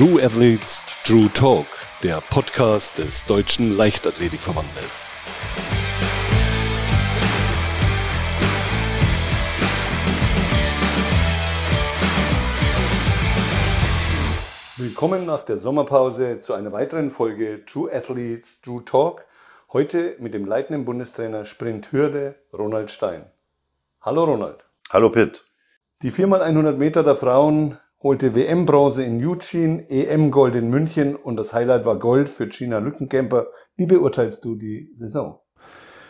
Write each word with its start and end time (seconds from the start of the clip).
True 0.00 0.24
Athletes 0.24 0.82
True 1.04 1.28
Talk, 1.34 1.66
der 2.02 2.22
Podcast 2.30 2.96
des 2.96 3.26
Deutschen 3.26 3.76
Leichtathletikverbandes. 3.76 5.10
Willkommen 14.78 15.26
nach 15.26 15.42
der 15.42 15.58
Sommerpause 15.58 16.40
zu 16.40 16.54
einer 16.54 16.72
weiteren 16.72 17.10
Folge 17.10 17.66
True 17.66 17.92
Athletes 17.92 18.62
True 18.62 18.82
Talk. 18.82 19.26
Heute 19.70 20.16
mit 20.18 20.32
dem 20.32 20.46
leitenden 20.46 20.86
Bundestrainer 20.86 21.44
Sprint 21.44 21.92
Hürde, 21.92 22.36
Ronald 22.54 22.90
Stein. 22.90 23.26
Hallo 24.00 24.24
Ronald. 24.24 24.64
Hallo 24.88 25.10
Pitt. 25.10 25.44
Die 26.00 26.10
4x100 26.10 26.78
Meter 26.78 27.02
der 27.02 27.16
Frauen 27.16 27.76
holte 28.02 28.34
WM-Bronze 28.34 29.04
in 29.04 29.24
Eugene, 29.24 29.84
EM-Gold 29.90 30.56
in 30.56 30.70
München 30.70 31.16
und 31.16 31.36
das 31.36 31.52
Highlight 31.52 31.84
war 31.84 31.98
Gold 31.98 32.30
für 32.30 32.46
Gina 32.46 32.78
Lückenkämper. 32.78 33.48
Wie 33.76 33.86
beurteilst 33.86 34.44
du 34.44 34.54
die 34.54 34.90
Saison? 34.98 35.38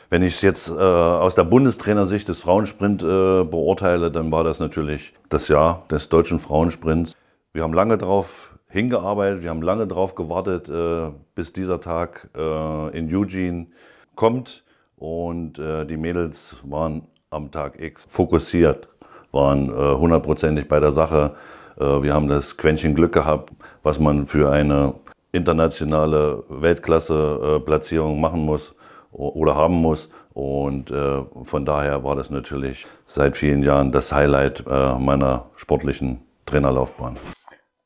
Wenn 0.08 0.22
ich 0.22 0.34
es 0.34 0.42
jetzt 0.42 0.68
äh, 0.68 0.72
aus 0.72 1.34
der 1.34 1.44
Bundestrainersicht 1.44 2.28
des 2.28 2.40
Frauensprint 2.40 3.02
äh, 3.02 3.44
beurteile, 3.44 4.10
dann 4.10 4.30
war 4.30 4.44
das 4.44 4.60
natürlich 4.60 5.14
das 5.28 5.48
Jahr 5.48 5.84
des 5.90 6.08
deutschen 6.08 6.38
Frauensprints. 6.38 7.12
Wir 7.52 7.62
haben 7.62 7.72
lange 7.72 7.98
darauf 7.98 8.58
hingearbeitet, 8.68 9.42
wir 9.42 9.50
haben 9.50 9.62
lange 9.62 9.86
darauf 9.86 10.14
gewartet, 10.14 10.68
äh, 10.68 11.12
bis 11.34 11.52
dieser 11.52 11.80
Tag 11.80 12.30
äh, 12.36 12.96
in 12.96 13.12
Eugene 13.14 13.66
kommt. 14.14 14.64
Und 14.96 15.58
äh, 15.58 15.86
die 15.86 15.96
Mädels 15.96 16.56
waren 16.62 17.08
am 17.30 17.50
Tag 17.50 17.80
X 17.80 18.06
fokussiert, 18.08 18.88
waren 19.32 19.70
äh, 19.70 19.96
hundertprozentig 19.96 20.68
bei 20.68 20.78
der 20.78 20.92
Sache 20.92 21.34
wir 21.80 22.14
haben 22.14 22.28
das 22.28 22.56
Quäntchen 22.56 22.94
Glück 22.94 23.12
gehabt, 23.12 23.52
was 23.82 23.98
man 23.98 24.26
für 24.26 24.50
eine 24.50 24.94
internationale 25.32 26.44
Weltklasse-Platzierung 26.48 28.20
machen 28.20 28.44
muss 28.44 28.74
oder 29.12 29.54
haben 29.54 29.74
muss. 29.74 30.10
Und 30.32 30.90
äh, 30.90 31.22
von 31.42 31.64
daher 31.64 32.04
war 32.04 32.16
das 32.16 32.30
natürlich 32.30 32.86
seit 33.06 33.36
vielen 33.36 33.62
Jahren 33.62 33.92
das 33.92 34.12
Highlight 34.12 34.64
äh, 34.68 34.94
meiner 34.98 35.46
sportlichen 35.56 36.20
Trainerlaufbahn. 36.46 37.16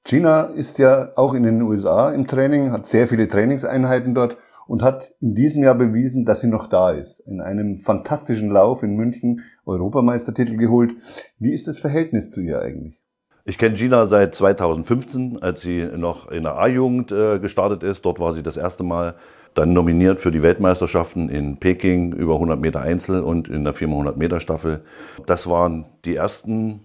Gina 0.04 0.42
ist 0.42 0.78
ja 0.78 1.12
auch 1.16 1.32
in 1.32 1.44
den 1.44 1.62
USA 1.62 2.12
im 2.12 2.26
Training, 2.26 2.72
hat 2.72 2.86
sehr 2.86 3.08
viele 3.08 3.26
Trainingseinheiten 3.26 4.14
dort 4.14 4.36
und 4.66 4.82
hat 4.82 5.12
in 5.20 5.34
diesem 5.34 5.62
Jahr 5.62 5.74
bewiesen, 5.74 6.26
dass 6.26 6.40
sie 6.40 6.48
noch 6.48 6.68
da 6.68 6.90
ist. 6.90 7.20
In 7.20 7.40
einem 7.40 7.80
fantastischen 7.80 8.50
Lauf 8.50 8.82
in 8.82 8.96
München 8.96 9.42
Europameistertitel 9.64 10.56
geholt. 10.56 10.92
Wie 11.38 11.52
ist 11.52 11.68
das 11.68 11.78
Verhältnis 11.78 12.30
zu 12.30 12.42
ihr 12.42 12.60
eigentlich? 12.60 13.03
Ich 13.46 13.58
kenne 13.58 13.74
Gina 13.74 14.06
seit 14.06 14.34
2015, 14.34 15.42
als 15.42 15.60
sie 15.60 15.86
noch 15.96 16.30
in 16.30 16.44
der 16.44 16.56
A-Jugend 16.56 17.12
äh, 17.12 17.38
gestartet 17.38 17.82
ist. 17.82 18.06
Dort 18.06 18.18
war 18.18 18.32
sie 18.32 18.42
das 18.42 18.56
erste 18.56 18.84
Mal 18.84 19.16
dann 19.52 19.74
nominiert 19.74 20.18
für 20.18 20.30
die 20.30 20.40
Weltmeisterschaften 20.40 21.28
in 21.28 21.58
Peking 21.58 22.14
über 22.14 22.34
100 22.34 22.58
Meter 22.58 22.80
Einzel 22.80 23.20
und 23.22 23.46
in 23.48 23.64
der 23.64 23.74
400 23.74 24.16
Meter 24.16 24.40
Staffel. 24.40 24.82
Das 25.26 25.46
waren 25.46 25.86
die 26.06 26.16
ersten 26.16 26.80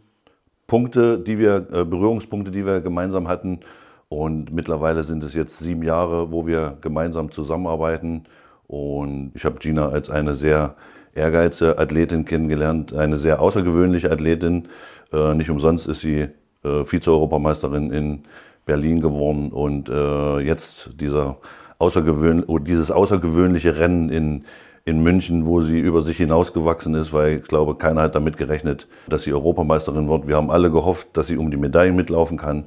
Punkte, 0.67 1.17
die 1.17 1.39
wir, 1.39 1.65
äh, 1.71 1.85
Berührungspunkte, 1.85 2.51
die 2.51 2.65
wir 2.65 2.81
gemeinsam 2.81 3.29
hatten. 3.29 3.61
Und 4.09 4.51
mittlerweile 4.51 5.03
sind 5.03 5.23
es 5.23 5.33
jetzt 5.33 5.59
sieben 5.59 5.83
Jahre, 5.83 6.29
wo 6.33 6.45
wir 6.45 6.77
gemeinsam 6.81 7.31
zusammenarbeiten. 7.31 8.25
Und 8.67 9.31
ich 9.33 9.45
habe 9.45 9.59
Gina 9.59 9.87
als 9.87 10.09
eine 10.09 10.33
sehr 10.33 10.75
ehrgeizige 11.15 11.79
Athletin 11.79 12.25
kennengelernt, 12.25 12.93
eine 12.93 13.15
sehr 13.15 13.41
außergewöhnliche 13.41 14.11
Athletin. 14.11 14.67
Äh, 15.13 15.35
nicht 15.35 15.49
umsonst 15.49 15.87
ist 15.87 16.01
sie 16.01 16.27
äh, 16.63 16.83
Vize-Europameisterin 16.83 17.91
in 17.91 18.23
Berlin 18.65 19.01
geworden 19.01 19.51
und 19.51 19.89
äh, 19.89 20.39
jetzt 20.39 20.91
dieser 20.99 21.37
außergewöhn 21.79 22.45
dieses 22.63 22.91
außergewöhnliche 22.91 23.77
Rennen 23.77 24.09
in, 24.09 24.45
in 24.85 25.01
München, 25.01 25.45
wo 25.45 25.61
sie 25.61 25.79
über 25.79 26.01
sich 26.01 26.17
hinausgewachsen 26.17 26.93
ist, 26.93 27.13
weil 27.13 27.39
ich 27.39 27.45
glaube, 27.45 27.75
keiner 27.75 28.01
hat 28.01 28.15
damit 28.15 28.37
gerechnet, 28.37 28.87
dass 29.07 29.23
sie 29.23 29.33
Europameisterin 29.33 30.09
wird. 30.09 30.27
Wir 30.27 30.35
haben 30.35 30.51
alle 30.51 30.69
gehofft, 30.69 31.15
dass 31.17 31.27
sie 31.27 31.37
um 31.37 31.51
die 31.51 31.57
Medaillen 31.57 31.95
mitlaufen 31.95 32.37
kann, 32.37 32.65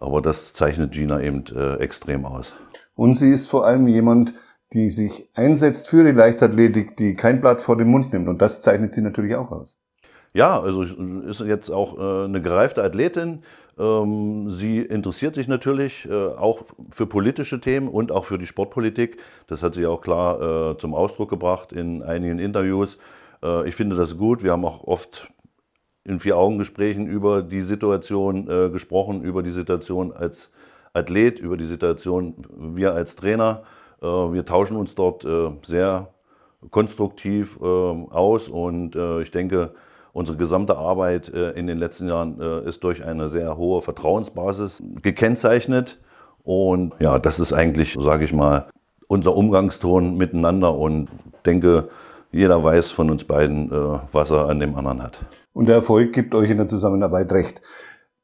aber 0.00 0.20
das 0.20 0.52
zeichnet 0.52 0.92
Gina 0.92 1.20
eben 1.20 1.44
äh, 1.54 1.76
extrem 1.76 2.26
aus. 2.26 2.54
Und 2.94 3.16
sie 3.16 3.30
ist 3.30 3.48
vor 3.48 3.64
allem 3.64 3.86
jemand, 3.86 4.34
die 4.72 4.90
sich 4.90 5.30
einsetzt 5.34 5.88
für 5.88 6.04
die 6.04 6.10
Leichtathletik, 6.10 6.96
die 6.96 7.14
kein 7.14 7.40
Blatt 7.40 7.62
vor 7.62 7.76
den 7.76 7.88
Mund 7.88 8.12
nimmt. 8.12 8.28
Und 8.28 8.42
das 8.42 8.60
zeichnet 8.60 8.94
sie 8.94 9.00
natürlich 9.00 9.34
auch 9.34 9.50
aus. 9.50 9.77
Ja, 10.38 10.60
also 10.60 10.84
ist 10.84 11.40
jetzt 11.40 11.68
auch 11.68 11.98
äh, 11.98 12.26
eine 12.26 12.40
gereifte 12.40 12.84
Athletin. 12.84 13.42
Ähm, 13.76 14.48
sie 14.50 14.78
interessiert 14.78 15.34
sich 15.34 15.48
natürlich 15.48 16.08
äh, 16.08 16.14
auch 16.14 16.62
für 16.92 17.06
politische 17.06 17.58
Themen 17.60 17.88
und 17.88 18.12
auch 18.12 18.24
für 18.24 18.38
die 18.38 18.46
Sportpolitik. 18.46 19.16
Das 19.48 19.64
hat 19.64 19.74
sie 19.74 19.84
auch 19.84 20.00
klar 20.00 20.70
äh, 20.70 20.78
zum 20.78 20.94
Ausdruck 20.94 21.28
gebracht 21.28 21.72
in 21.72 22.04
einigen 22.04 22.38
Interviews. 22.38 22.98
Ich 23.66 23.76
finde 23.76 23.94
das 23.94 24.16
gut. 24.16 24.42
Wir 24.42 24.50
haben 24.50 24.64
auch 24.64 24.82
oft 24.82 25.28
in 26.04 26.18
Vier-Augen-Gesprächen 26.18 27.06
über 27.06 27.42
die 27.42 27.62
Situation 27.62 28.46
gesprochen, 28.72 29.22
über 29.22 29.44
die 29.44 29.52
Situation 29.52 30.12
als 30.12 30.50
Athlet, 30.92 31.38
über 31.38 31.56
die 31.56 31.66
Situation 31.66 32.34
wir 32.74 32.94
als 32.94 33.14
Trainer. 33.14 33.62
Wir 34.00 34.44
tauschen 34.44 34.76
uns 34.76 34.96
dort 34.96 35.24
sehr 35.64 36.08
konstruktiv 36.70 37.62
aus 37.62 38.48
und 38.48 38.96
ich 38.96 39.30
denke, 39.30 39.72
Unsere 40.12 40.36
gesamte 40.36 40.76
Arbeit 40.76 41.32
äh, 41.32 41.50
in 41.52 41.66
den 41.66 41.78
letzten 41.78 42.08
Jahren 42.08 42.40
äh, 42.40 42.68
ist 42.68 42.82
durch 42.84 43.04
eine 43.04 43.28
sehr 43.28 43.56
hohe 43.56 43.82
Vertrauensbasis 43.82 44.82
gekennzeichnet. 45.02 45.98
Und 46.44 46.94
ja, 46.98 47.18
das 47.18 47.38
ist 47.38 47.52
eigentlich, 47.52 47.96
sage 48.00 48.24
ich 48.24 48.32
mal, 48.32 48.68
unser 49.06 49.36
Umgangston 49.36 50.16
miteinander 50.16 50.74
und 50.74 51.08
denke, 51.44 51.88
jeder 52.30 52.62
weiß 52.62 52.90
von 52.90 53.10
uns 53.10 53.24
beiden, 53.24 53.70
äh, 53.70 53.98
was 54.12 54.30
er 54.30 54.48
an 54.48 54.60
dem 54.60 54.74
anderen 54.76 55.02
hat. 55.02 55.18
Und 55.52 55.66
der 55.66 55.76
Erfolg 55.76 56.12
gibt 56.12 56.34
euch 56.34 56.50
in 56.50 56.58
der 56.58 56.68
Zusammenarbeit 56.68 57.32
recht. 57.32 57.62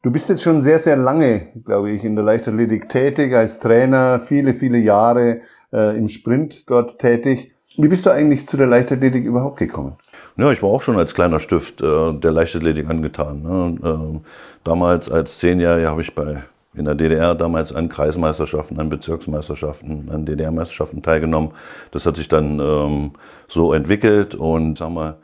Du 0.02 0.10
bist 0.10 0.28
jetzt 0.28 0.42
schon 0.42 0.60
sehr, 0.60 0.78
sehr 0.78 0.96
lange, 0.96 1.48
glaube 1.64 1.90
ich, 1.90 2.04
in 2.04 2.14
der 2.14 2.24
Leichtathletik 2.24 2.90
tätig, 2.90 3.34
als 3.34 3.58
Trainer, 3.58 4.20
viele, 4.20 4.54
viele 4.54 4.78
Jahre 4.78 5.40
äh, 5.72 5.96
im 5.96 6.08
Sprint 6.08 6.68
dort 6.68 6.98
tätig. 6.98 7.52
Wie 7.76 7.88
bist 7.88 8.04
du 8.04 8.10
eigentlich 8.10 8.46
zu 8.46 8.56
der 8.56 8.66
Leichtathletik 8.66 9.24
überhaupt 9.24 9.58
gekommen? 9.58 9.96
Ja, 10.36 10.50
ich 10.50 10.62
war 10.64 10.70
auch 10.70 10.82
schon 10.82 10.98
als 10.98 11.14
kleiner 11.14 11.38
Stift 11.38 11.80
äh, 11.80 12.12
der 12.12 12.32
Leichtathletik 12.32 12.90
angetan. 12.90 13.42
Ne? 13.42 13.78
Ähm, 13.84 14.20
damals 14.64 15.08
als 15.08 15.38
Zehnjähriger 15.38 15.90
habe 15.90 16.02
ich 16.02 16.14
bei 16.14 16.42
in 16.74 16.86
der 16.86 16.96
DDR 16.96 17.36
damals 17.36 17.72
an 17.72 17.88
Kreismeisterschaften, 17.88 18.80
an 18.80 18.88
Bezirksmeisterschaften, 18.88 20.10
an 20.10 20.26
DDR-Meisterschaften 20.26 21.02
teilgenommen. 21.02 21.52
Das 21.92 22.04
hat 22.04 22.16
sich 22.16 22.26
dann 22.26 22.58
ähm, 22.58 23.12
so 23.46 23.72
entwickelt 23.72 24.34
und 24.34 24.78
sag 24.78 24.90
mal, 24.90 25.14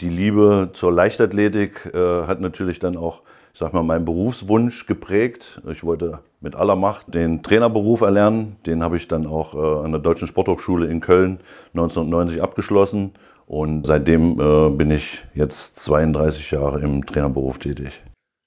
die 0.00 0.08
Liebe 0.08 0.70
zur 0.72 0.92
Leichtathletik 0.92 1.90
äh, 1.94 2.26
hat 2.26 2.40
natürlich 2.40 2.78
dann 2.78 2.96
auch, 2.96 3.20
sag 3.52 3.74
mal, 3.74 3.82
meinen 3.82 4.06
Berufswunsch 4.06 4.86
geprägt. 4.86 5.60
Ich 5.70 5.84
wollte 5.84 6.20
mit 6.40 6.54
aller 6.54 6.74
Macht 6.74 7.12
den 7.12 7.42
Trainerberuf 7.42 8.00
erlernen. 8.00 8.56
Den 8.64 8.82
habe 8.82 8.96
ich 8.96 9.08
dann 9.08 9.26
auch 9.26 9.54
äh, 9.54 9.84
an 9.84 9.92
der 9.92 10.00
Deutschen 10.00 10.26
Sporthochschule 10.26 10.86
in 10.86 11.00
Köln 11.00 11.40
1990 11.74 12.42
abgeschlossen 12.42 13.12
und 13.46 13.86
seitdem 13.86 14.40
äh, 14.40 14.70
bin 14.70 14.90
ich 14.90 15.24
jetzt 15.34 15.76
32 15.76 16.50
Jahre 16.52 16.80
im 16.80 17.04
Trainerberuf 17.04 17.58
tätig. 17.58 18.02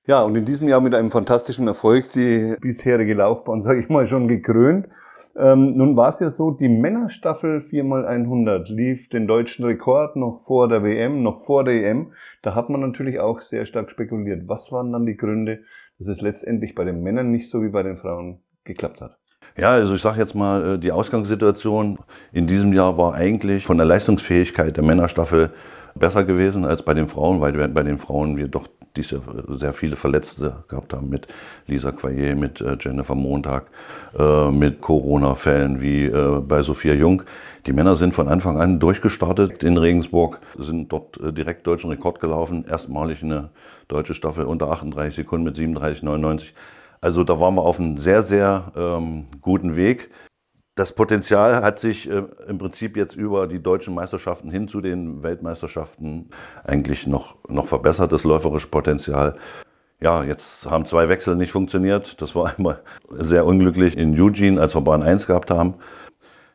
Ja, 0.07 0.23
und 0.23 0.35
in 0.35 0.45
diesem 0.45 0.69
Jahr 0.69 0.79
mit 0.79 0.95
einem 0.95 1.11
fantastischen 1.11 1.67
Erfolg 1.67 2.11
die 2.11 2.55
bisherige 2.61 3.13
Laufbahn, 3.13 3.61
sage 3.63 3.81
ich 3.81 3.89
mal, 3.89 4.07
schon 4.07 4.27
gekrönt. 4.27 4.87
Ähm, 5.35 5.75
nun 5.75 5.95
war 5.95 6.09
es 6.09 6.19
ja 6.19 6.29
so, 6.29 6.51
die 6.51 6.69
Männerstaffel 6.69 7.59
4x100 7.69 8.71
lief 8.73 9.09
den 9.09 9.27
deutschen 9.27 9.65
Rekord 9.65 10.15
noch 10.15 10.43
vor 10.45 10.67
der 10.67 10.83
WM, 10.83 11.21
noch 11.23 11.41
vor 11.41 11.63
der 11.63 11.73
EM. 11.73 12.13
Da 12.41 12.55
hat 12.55 12.69
man 12.69 12.81
natürlich 12.81 13.19
auch 13.19 13.41
sehr 13.41 13.65
stark 13.65 13.91
spekuliert. 13.91 14.47
Was 14.47 14.71
waren 14.71 14.93
dann 14.93 15.05
die 15.05 15.17
Gründe, 15.17 15.59
dass 15.99 16.07
es 16.07 16.21
letztendlich 16.21 16.73
bei 16.73 16.85
den 16.85 17.01
Männern 17.03 17.29
nicht 17.29 17.49
so 17.49 17.61
wie 17.61 17.69
bei 17.69 17.83
den 17.83 17.97
Frauen 17.97 18.39
geklappt 18.63 19.01
hat? 19.01 19.16
Ja, 19.57 19.71
also 19.71 19.95
ich 19.95 20.01
sage 20.01 20.19
jetzt 20.19 20.35
mal, 20.35 20.75
äh, 20.75 20.77
die 20.77 20.91
Ausgangssituation 20.91 21.97
in 22.31 22.45
diesem 22.45 22.73
Jahr 22.73 22.95
war 22.97 23.15
eigentlich 23.15 23.65
von 23.65 23.77
der 23.77 23.87
Leistungsfähigkeit 23.87 24.77
der 24.77 24.83
Männerstaffel 24.83 25.49
besser 25.95 26.23
gewesen 26.23 26.63
als 26.63 26.83
bei 26.83 26.93
den 26.93 27.07
Frauen, 27.07 27.41
weil 27.41 27.53
bei 27.69 27.81
den 27.81 27.97
Frauen 27.97 28.37
wir 28.37 28.49
doch 28.49 28.67
diese 28.95 29.19
sehr 29.49 29.73
viele 29.73 29.95
Verletzte 29.95 30.63
gehabt 30.67 30.93
haben 30.93 31.09
mit 31.09 31.27
Lisa 31.65 31.91
Quayer, 31.91 32.35
mit 32.35 32.61
äh, 32.61 32.77
Jennifer 32.79 33.15
Montag, 33.15 33.71
äh, 34.17 34.51
mit 34.51 34.79
Corona-Fällen 34.79 35.81
wie 35.81 36.09
bei 36.47 36.61
Sophia 36.61 36.93
Jung. 36.93 37.23
Die 37.65 37.73
Männer 37.73 37.95
sind 37.95 38.13
von 38.13 38.27
Anfang 38.27 38.59
an 38.59 38.79
durchgestartet 38.79 39.63
in 39.63 39.77
Regensburg, 39.77 40.39
sind 40.59 40.91
dort 40.91 41.19
direkt 41.35 41.65
deutschen 41.65 41.89
Rekord 41.89 42.19
gelaufen, 42.19 42.63
erstmalig 42.69 43.23
eine 43.23 43.49
deutsche 43.87 44.13
Staffel 44.13 44.45
unter 44.45 44.69
38 44.69 45.15
Sekunden 45.15 45.45
mit 45.45 45.57
37,99. 45.57 46.53
Also 47.01 47.23
da 47.23 47.39
waren 47.39 47.55
wir 47.55 47.63
auf 47.63 47.79
einem 47.79 47.97
sehr, 47.97 48.21
sehr 48.21 48.71
ähm, 48.75 49.27
guten 49.41 49.75
Weg. 49.75 50.09
Das 50.75 50.93
Potenzial 50.93 51.63
hat 51.63 51.79
sich 51.79 52.09
äh, 52.09 52.23
im 52.47 52.59
Prinzip 52.59 52.97
jetzt 52.97 53.15
über 53.15 53.47
die 53.47 53.61
deutschen 53.61 53.95
Meisterschaften 53.95 54.51
hin 54.51 54.67
zu 54.67 54.79
den 54.79 55.23
Weltmeisterschaften 55.23 56.29
eigentlich 56.63 57.07
noch, 57.07 57.35
noch 57.49 57.65
verbessert, 57.65 58.11
das 58.11 58.23
läuferische 58.23 58.67
Potenzial. 58.67 59.37
Ja, 59.99 60.23
jetzt 60.23 60.69
haben 60.69 60.85
zwei 60.85 61.09
Wechsel 61.09 61.35
nicht 61.35 61.51
funktioniert. 61.51 62.21
Das 62.21 62.35
war 62.35 62.53
einmal 62.57 62.81
sehr 63.09 63.45
unglücklich 63.45 63.97
in 63.97 64.19
Eugene, 64.19 64.61
als 64.61 64.75
wir 64.75 64.81
Bahn 64.81 65.01
1 65.01 65.27
gehabt 65.27 65.49
haben. 65.49 65.75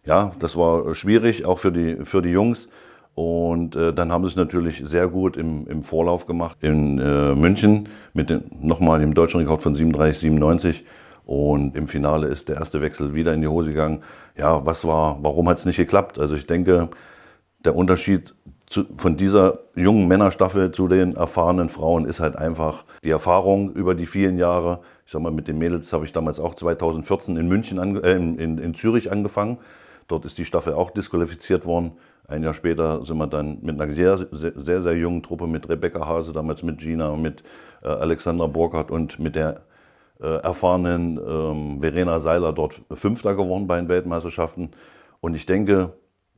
Ja, 0.04 0.32
das 0.38 0.56
war 0.56 0.94
schwierig, 0.94 1.44
auch 1.44 1.58
für 1.58 1.72
die, 1.72 2.04
für 2.04 2.22
die 2.22 2.30
Jungs. 2.30 2.68
Und 3.14 3.76
äh, 3.76 3.92
dann 3.92 4.10
haben 4.10 4.24
sie 4.24 4.30
es 4.30 4.36
natürlich 4.36 4.80
sehr 4.84 5.08
gut 5.08 5.36
im, 5.36 5.66
im 5.66 5.82
Vorlauf 5.82 6.26
gemacht 6.26 6.58
in 6.60 6.98
äh, 6.98 7.34
München 7.34 7.88
mit 8.14 8.30
dem, 8.30 8.42
nochmal 8.60 9.00
dem 9.00 9.12
deutschen 9.12 9.40
Rekord 9.40 9.62
von 9.62 9.74
37, 9.74 10.20
97. 10.20 10.84
Und 11.24 11.76
im 11.76 11.86
Finale 11.86 12.26
ist 12.28 12.48
der 12.48 12.56
erste 12.56 12.80
Wechsel 12.80 13.14
wieder 13.14 13.32
in 13.34 13.42
die 13.42 13.48
Hose 13.48 13.70
gegangen. 13.70 14.02
Ja, 14.36 14.64
was 14.66 14.86
war, 14.86 15.18
warum 15.22 15.48
hat 15.48 15.58
es 15.58 15.66
nicht 15.66 15.76
geklappt? 15.76 16.18
Also 16.18 16.34
ich 16.34 16.46
denke, 16.46 16.88
der 17.64 17.76
Unterschied 17.76 18.34
zu, 18.66 18.86
von 18.96 19.16
dieser 19.16 19.58
jungen 19.76 20.08
Männerstaffel 20.08 20.72
zu 20.72 20.88
den 20.88 21.14
erfahrenen 21.14 21.68
Frauen 21.68 22.06
ist 22.06 22.20
halt 22.20 22.36
einfach 22.36 22.84
die 23.04 23.10
Erfahrung 23.10 23.72
über 23.72 23.94
die 23.94 24.06
vielen 24.06 24.38
Jahre. 24.38 24.80
Ich 25.04 25.12
sag 25.12 25.20
mal, 25.20 25.30
mit 25.30 25.46
den 25.46 25.58
Mädels 25.58 25.92
habe 25.92 26.06
ich 26.06 26.12
damals 26.12 26.40
auch 26.40 26.54
2014 26.54 27.36
in 27.36 27.46
München, 27.46 28.02
äh, 28.02 28.14
in, 28.14 28.58
in 28.58 28.74
Zürich 28.74 29.12
angefangen. 29.12 29.58
Dort 30.12 30.26
ist 30.26 30.36
die 30.36 30.44
Staffel 30.44 30.74
auch 30.74 30.90
disqualifiziert 30.90 31.64
worden. 31.64 31.92
Ein 32.28 32.42
Jahr 32.42 32.52
später 32.52 33.02
sind 33.02 33.16
wir 33.16 33.26
dann 33.28 33.60
mit 33.62 33.80
einer 33.80 33.94
sehr, 33.94 34.18
sehr, 34.18 34.52
sehr, 34.54 34.82
sehr 34.82 34.94
jungen 34.94 35.22
Truppe, 35.22 35.46
mit 35.46 35.70
Rebecca 35.70 36.06
Hase, 36.06 36.34
damals 36.34 36.62
mit 36.62 36.80
Gina, 36.80 37.16
mit 37.16 37.42
äh, 37.82 37.88
Alexandra 37.88 38.46
Burkhardt 38.46 38.90
und 38.90 39.18
mit 39.18 39.36
der 39.36 39.62
äh, 40.20 40.26
erfahrenen 40.26 41.18
ähm, 41.26 41.80
Verena 41.80 42.20
Seiler 42.20 42.52
dort 42.52 42.82
Fünfter 42.92 43.34
geworden 43.34 43.66
bei 43.66 43.78
den 43.78 43.88
Weltmeisterschaften. 43.88 44.72
Und 45.22 45.34
ich 45.34 45.46
denke, 45.46 45.94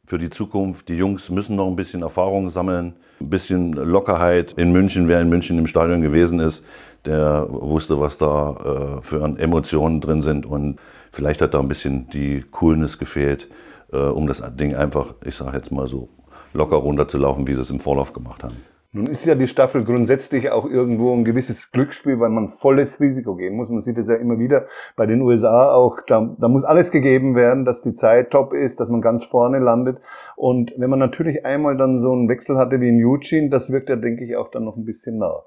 für 0.06 0.19
die 0.19 0.31
Zukunft, 0.31 0.88
die 0.88 0.94
Jungs 0.94 1.29
müssen 1.29 1.56
noch 1.56 1.67
ein 1.67 1.75
bisschen 1.75 2.03
Erfahrung 2.03 2.50
sammeln, 2.50 2.94
ein 3.20 3.29
bisschen 3.29 3.73
Lockerheit 3.73 4.53
in 4.53 4.70
München. 4.70 5.09
Wer 5.09 5.20
in 5.20 5.29
München 5.29 5.59
im 5.59 5.67
Stadion 5.67 6.00
gewesen 6.00 6.38
ist, 6.38 6.65
der 7.06 7.49
wusste, 7.50 7.99
was 7.99 8.19
da 8.19 9.00
äh, 9.00 9.03
für 9.03 9.20
Emotionen 9.37 10.00
drin 10.00 10.23
sind. 10.23 10.47
Und 10.47 10.79
vielleicht 11.14 11.40
hat 11.40 11.55
da 11.55 11.61
ein 11.61 11.69
bisschen 11.69 12.08
die 12.11 12.44
Coolness 12.50 12.99
gefehlt, 12.99 13.49
äh, 13.93 13.96
um 13.96 14.26
das 14.26 14.43
Ding 14.56 14.75
einfach, 14.75 15.14
ich 15.25 15.37
sage 15.37 15.56
jetzt 15.56 15.70
mal 15.70 15.87
so, 15.87 16.08
locker 16.52 16.76
runterzulaufen, 16.76 17.46
wie 17.46 17.55
sie 17.55 17.61
es 17.61 17.70
im 17.70 17.81
Vorlauf 17.81 18.12
gemacht 18.12 18.44
haben. 18.44 18.56
Nun 18.96 19.06
ist 19.06 19.26
ja 19.26 19.34
die 19.34 19.49
Staffel 19.49 19.82
grundsätzlich 19.82 20.52
auch 20.52 20.70
irgendwo 20.70 21.12
ein 21.12 21.25
gewisses 21.25 21.72
Glücksspiel, 21.72 22.20
weil 22.20 22.31
man 22.31 22.50
volles 22.50 23.00
Risiko 23.00 23.34
gehen 23.34 23.56
muss. 23.56 23.69
Man 23.69 23.81
sieht 23.81 23.99
es 23.99 24.06
ja 24.06 24.14
immer 24.14 24.38
wieder 24.38 24.66
bei 24.94 25.05
den 25.05 25.20
USA 25.20 25.75
auch, 25.75 25.99
da, 26.06 26.37
da 26.38 26.46
muss 26.46 26.62
alles 26.62 26.93
gegeben 26.93 27.34
werden, 27.34 27.64
dass 27.64 27.82
die 27.82 27.94
Zeit 27.94 28.31
top 28.31 28.52
ist, 28.52 28.78
dass 28.78 28.88
man 28.88 29.00
ganz 29.00 29.25
vorne 29.25 29.58
landet. 29.58 29.99
Und 30.37 30.72
wenn 30.76 30.90
man 30.90 31.00
natürlich 31.00 31.44
einmal 31.44 31.76
dann 31.76 32.02
so 32.02 32.12
einen 32.12 32.28
Wechsel 32.28 32.56
hatte 32.56 32.81
wie 32.81 32.88
in 32.88 33.05
Eugene, 33.05 33.50
das 33.50 33.69
wirkt 33.72 33.88
ja, 33.88 33.96
denke 33.96 34.25
ich, 34.25 34.37
auch 34.37 34.52
dann 34.52 34.64
noch 34.64 34.76
ein 34.76 34.84
bisschen 34.84 35.19
nach. 35.19 35.43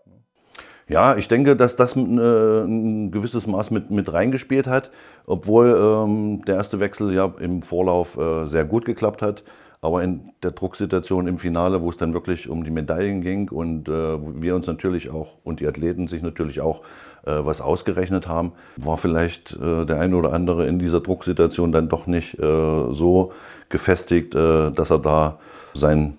Ja, 0.89 1.17
ich 1.17 1.27
denke, 1.27 1.55
dass 1.57 1.75
das 1.75 1.95
äh, 1.95 1.99
ein 1.99 3.11
gewisses 3.11 3.45
Maß 3.45 3.71
mit, 3.71 3.91
mit 3.91 4.11
reingespielt 4.11 4.67
hat, 4.67 4.89
obwohl 5.25 5.77
ähm, 5.77 6.45
der 6.45 6.55
erste 6.55 6.79
Wechsel 6.79 7.13
ja 7.13 7.33
im 7.39 7.61
Vorlauf 7.61 8.17
äh, 8.17 8.45
sehr 8.45 8.63
gut 8.63 8.85
geklappt 8.85 9.21
hat. 9.21 9.43
Aber 9.79 10.01
in 10.01 10.31
der 10.41 10.51
Drucksituation 10.51 11.27
im 11.27 11.37
Finale, 11.37 11.83
wo 11.83 11.89
es 11.89 11.97
dann 11.97 12.13
wirklich 12.13 12.49
um 12.49 12.63
die 12.63 12.71
Medaillen 12.71 13.21
ging 13.21 13.49
und 13.49 13.87
äh, 13.87 13.91
wir 13.91 14.55
uns 14.55 14.65
natürlich 14.65 15.11
auch 15.11 15.37
und 15.43 15.59
die 15.59 15.67
Athleten 15.67 16.07
sich 16.07 16.23
natürlich 16.23 16.61
auch 16.61 16.81
äh, 17.25 17.45
was 17.45 17.61
ausgerechnet 17.61 18.27
haben, 18.27 18.53
war 18.77 18.97
vielleicht 18.97 19.53
äh, 19.53 19.85
der 19.85 19.99
eine 19.99 20.15
oder 20.15 20.33
andere 20.33 20.65
in 20.65 20.79
dieser 20.79 21.01
Drucksituation 21.01 21.71
dann 21.71 21.89
doch 21.89 22.07
nicht 22.07 22.39
äh, 22.39 22.91
so 22.91 23.33
gefestigt, 23.69 24.33
äh, 24.33 24.71
dass 24.71 24.89
er 24.89 24.99
da 24.99 25.37
sein 25.75 26.17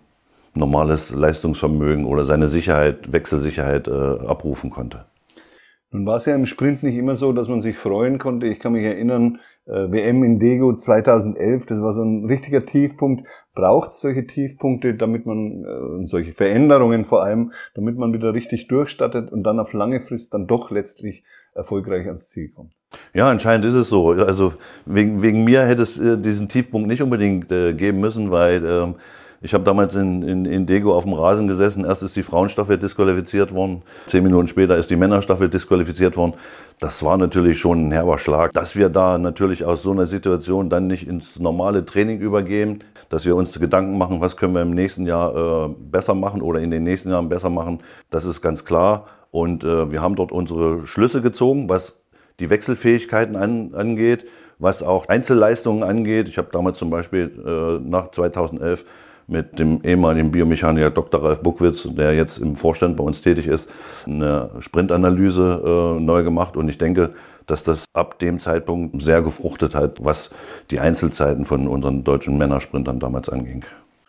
normales 0.55 1.15
Leistungsvermögen 1.15 2.05
oder 2.05 2.25
seine 2.25 2.49
Sicherheit, 2.49 3.13
Wechselsicherheit 3.13 3.89
äh, 3.89 3.91
abrufen 3.91 4.71
konnte. 4.71 5.07
Nun 5.91 6.05
war 6.05 6.17
es 6.17 6.27
ja 6.27 6.35
im 6.35 6.45
Sprint 6.45 6.83
nicht 6.83 6.97
immer 6.97 7.17
so, 7.17 7.33
dass 7.33 7.49
man 7.49 7.63
sich 7.63 7.79
freuen 7.79 8.19
konnte. 8.19 8.47
Ich 8.47 8.61
kann 8.61 8.73
mich 8.73 8.85
erinnern, 8.85 9.39
äh, 9.65 9.91
WM 9.91 10.23
in 10.23 10.39
Dego 10.39 10.75
2011, 10.75 11.65
das 11.65 11.81
war 11.81 11.95
so 11.95 12.03
ein 12.03 12.27
richtiger 12.27 12.67
Tiefpunkt. 12.67 13.27
Braucht 13.55 13.91
es 13.91 14.01
solche 14.01 14.27
Tiefpunkte, 14.27 14.95
damit 14.95 15.25
man, 15.25 15.65
äh, 15.65 16.07
solche 16.07 16.35
Veränderungen 16.35 17.07
vor 17.07 17.23
allem, 17.23 17.53
damit 17.75 17.97
man 17.97 18.13
wieder 18.13 18.35
richtig 18.35 18.69
durchstattet 18.69 19.33
und 19.33 19.45
dann 19.45 19.59
auf 19.59 19.73
lange 19.73 20.03
Frist 20.03 20.35
dann 20.35 20.47
doch 20.47 20.71
letztlich 20.71 21.25
erfolgreich 21.55 22.07
ans 22.07 22.29
Ziel 22.29 22.51
kommt? 22.51 22.73
Ja, 23.15 23.29
anscheinend 23.29 23.65
ist 23.65 23.75
es 23.75 23.89
so. 23.89 24.11
Also 24.11 24.55
wegen, 24.87 25.23
wegen 25.23 25.45
mir 25.45 25.67
hätte 25.67 25.83
es 25.83 25.99
äh, 25.99 26.19
diesen 26.19 26.49
Tiefpunkt 26.49 26.89
nicht 26.89 27.03
unbedingt 27.03 27.51
äh, 27.51 27.73
geben 27.73 28.01
müssen, 28.01 28.31
weil 28.31 28.65
ähm, 28.65 28.95
ich 29.41 29.55
habe 29.55 29.63
damals 29.63 29.95
in, 29.95 30.23
in, 30.23 30.45
in 30.45 30.67
Dego 30.67 30.97
auf 30.97 31.05
dem 31.05 31.13
Rasen 31.13 31.47
gesessen. 31.47 31.85
Erst 31.85 32.03
ist 32.03 32.17
die 32.17 32.25
Frauenstaffel 32.25 32.77
disqualifiziert 32.77 33.55
worden. 33.55 33.83
Zehn 34.07 34.25
Minuten 34.25 34.49
später 34.49 34.77
ist 34.77 34.91
die 34.91 34.97
Männerstaffel 34.97 35.49
disqualifiziert 35.49 36.17
worden. 36.17 36.35
Das 36.81 37.05
war 37.05 37.17
natürlich 37.17 37.59
schon 37.59 37.89
ein 37.89 37.93
herber 37.93 38.19
Schlag. 38.19 38.53
Dass 38.53 38.75
wir 38.75 38.89
da 38.89 39.17
natürlich 39.17 39.65
aus 39.65 39.83
so 39.83 39.93
einer 39.93 40.07
Situation 40.07 40.69
dann 40.69 40.89
nicht 40.89 41.07
ins 41.07 41.39
normale 41.39 41.85
Training 41.85 42.19
übergehen, 42.19 42.83
dass 43.11 43.25
wir 43.27 43.37
uns 43.37 43.59
Gedanken 43.59 43.97
machen, 43.97 44.21
was 44.21 44.37
können 44.37 44.55
wir 44.55 44.63
im 44.63 44.73
nächsten 44.73 45.07
Jahr 45.07 45.69
äh, 45.69 45.69
besser 45.69 46.15
machen 46.15 46.43
oder 46.43 46.61
in 46.61 46.71
den 46.71 46.83
nächsten 46.83 47.11
Jahren 47.11 47.29
besser 47.29 47.49
machen, 47.49 47.81
das 48.11 48.25
ist 48.25 48.43
ganz 48.43 48.65
klar. 48.65 49.07
Und 49.31 49.63
äh, 49.63 49.91
wir 49.93 50.03
haben 50.03 50.17
dort 50.17 50.33
unsere 50.33 50.87
Schlüsse 50.87 51.23
gezogen, 51.23 51.69
was 51.69 52.01
die 52.41 52.51
Wechselfähigkeiten 52.51 53.37
an, 53.37 53.75
angeht, 53.75 54.27
was 54.59 54.83
auch 54.83 55.09
Einzelleistungen 55.09 55.83
angeht. 55.83 56.29
Ich 56.29 56.39
habe 56.39 56.49
damals 56.53 56.79
zum 56.79 56.91
Beispiel 56.91 57.33
äh, 57.47 57.89
nach 57.89 58.11
2011 58.11 58.85
mit 59.29 59.59
dem 59.59 59.83
ehemaligen 59.85 60.33
Biomechaniker 60.33 60.91
Dr. 60.91 61.23
Ralf 61.23 61.41
Buckwitz, 61.43 61.87
der 61.95 62.15
jetzt 62.15 62.39
im 62.39 62.57
Vorstand 62.57 62.97
bei 62.97 63.05
uns 63.05 63.21
tätig 63.21 63.47
ist, 63.47 63.71
eine 64.07 64.51
Sprintanalyse 64.59 65.97
äh, 65.99 66.01
neu 66.01 66.25
gemacht. 66.25 66.57
Und 66.57 66.69
ich 66.69 66.79
denke, 66.79 67.11
dass 67.47 67.63
das 67.63 67.85
ab 67.93 68.19
dem 68.19 68.41
Zeitpunkt 68.41 69.01
sehr 69.03 69.23
gefruchtet 69.23 69.75
hat, 69.75 70.03
was 70.03 70.31
die 70.71 70.81
Einzelzeiten 70.81 71.45
von 71.45 71.69
unseren 71.69 72.05
deutschen 72.05 72.39
Männersprintern 72.39 73.01
damals 73.01 73.29
anging. 73.29 73.65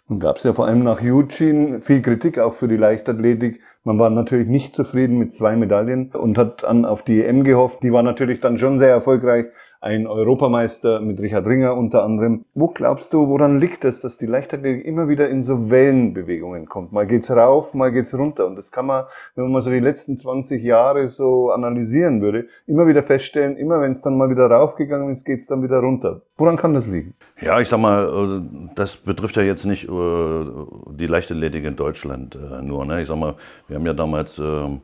Und 0.08 0.20
gab 0.20 0.38
es 0.38 0.44
ja 0.44 0.54
vor 0.54 0.66
allem 0.66 0.84
nach 0.84 1.02
Eugene 1.04 1.82
viel 1.82 2.02
Kritik 2.02 2.40
auch 2.40 2.56
für 2.56 2.68
die 2.68 2.78
Leichtathletik. 2.78 3.60
Man 3.84 4.00
war 4.00 4.10
natürlich 4.10 4.48
nicht 4.48 4.74
zufrieden 4.74 5.20
mit 5.20 5.34
zwei 5.34 5.56
Medaillen 5.56 6.12
und 6.12 6.38
hat 6.38 6.64
dann 6.64 6.86
auf 6.86 7.04
die 7.04 7.24
EM 7.24 7.44
gehofft. 7.44 7.84
Die 7.84 7.92
war 7.92 8.02
natürlich 8.02 8.40
dann 8.40 8.58
schon 8.58 8.80
sehr 8.80 8.90
erfolgreich 8.90 9.46
ein 9.82 10.08
Europameister 10.08 11.00
mit 11.00 11.22
Richard 11.22 11.46
Ringer 11.46 11.76
unter 11.76 12.04
anderem. 12.04 12.44
Wo 12.54 12.68
glaubst 12.68 13.14
du, 13.14 13.30
woran 13.30 13.60
liegt 13.60 13.86
es, 13.86 14.02
dass 14.02 14.18
die 14.18 14.26
Leichtathletik 14.26 14.86
immer 14.86 15.08
wieder 15.08 15.30
in 15.30 15.42
so 15.42 15.70
Wellenbewegungen 15.70 16.66
kommt? 16.66 16.92
Mal 16.92 17.08
geht's 17.08 17.32
rauf, 17.32 17.74
mal 17.74 17.92
geht's 17.92 18.14
runter. 18.14 18.46
Und 18.46 18.58
das 18.58 18.72
kann 18.72 18.86
man, 18.86 19.06
wenn 19.36 19.46
man 19.46 19.54
mal 19.54 19.62
so 19.62 19.70
die 19.70 19.80
letzten 19.80 20.18
20 20.18 20.62
Jahre 20.62 21.08
so 21.08 21.52
analysieren 21.52 22.22
würde, 22.22 22.48
immer 22.68 22.88
wieder 22.88 23.04
feststellen, 23.04 23.56
immer 23.56 23.80
wenn 23.80 23.94
es 23.94 24.02
dann 24.02 24.18
mal 24.18 24.30
wieder 24.30 24.48
raufgegangen 24.52 25.14
ist, 25.14 25.24
geht's 25.24 25.48
dann 25.48 25.64
wieder 25.64 25.80
runter. 25.80 26.24
Woran 26.36 26.58
kann 26.58 26.74
das 26.74 26.88
liegen? 26.88 27.16
Ja, 27.40 27.62
ich 27.62 27.70
sag 27.70 27.80
mal, 27.80 28.04
äh, 28.06 28.70
das 28.76 28.98
betrifft 28.98 29.38
ja 29.38 29.44
jetzt 29.44 29.66
nicht 29.66 29.88
äh, 29.88 30.46
die 30.92 31.08
Leichtathletik 31.08 31.64
in 31.64 31.78
Deutschland 31.78 32.36
äh, 32.36 32.62
nur. 32.62 32.86
Ne? 32.86 33.02
Ich 33.02 33.08
sag 33.08 33.18
mal, 33.18 33.36
wir 33.70 33.78
haben 33.78 33.86
ja 33.86 33.94
damals 33.94 34.40
ähm, 34.40 34.82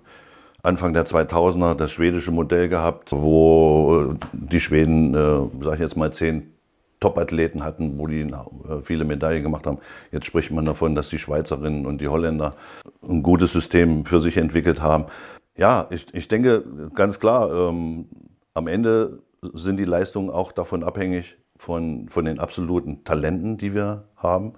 Anfang 0.65 0.93
der 0.93 1.05
2000er 1.05 1.75
das 1.75 1.91
schwedische 1.91 2.31
Modell 2.31 2.69
gehabt, 2.69 3.11
wo 3.11 4.15
die 4.33 4.59
Schweden, 4.59 5.13
äh, 5.13 5.63
sage 5.63 5.75
ich 5.75 5.81
jetzt 5.81 5.95
mal, 5.95 6.11
zehn 6.11 6.51
Top-Athleten 6.99 7.63
hatten, 7.63 7.99
wo 7.99 8.07
die 8.07 8.21
äh, 8.21 8.81
viele 8.81 9.05
Medaillen 9.05 9.43
gemacht 9.43 9.67
haben. 9.67 9.79
Jetzt 10.11 10.25
spricht 10.25 10.51
man 10.51 10.65
davon, 10.65 10.95
dass 10.95 11.09
die 11.09 11.19
Schweizerinnen 11.19 11.85
und 11.85 12.01
die 12.01 12.07
Holländer 12.07 12.55
ein 13.07 13.21
gutes 13.21 13.51
System 13.51 14.05
für 14.05 14.19
sich 14.19 14.37
entwickelt 14.37 14.81
haben. 14.81 15.05
Ja, 15.57 15.87
ich, 15.89 16.13
ich 16.13 16.27
denke 16.27 16.63
ganz 16.93 17.19
klar, 17.19 17.69
ähm, 17.69 18.07
am 18.53 18.67
Ende 18.67 19.19
sind 19.53 19.77
die 19.77 19.85
Leistungen 19.85 20.29
auch 20.29 20.51
davon 20.51 20.83
abhängig 20.83 21.37
von, 21.57 22.09
von 22.09 22.25
den 22.25 22.39
absoluten 22.39 23.03
Talenten, 23.03 23.57
die 23.57 23.73
wir 23.73 24.05
haben. 24.17 24.53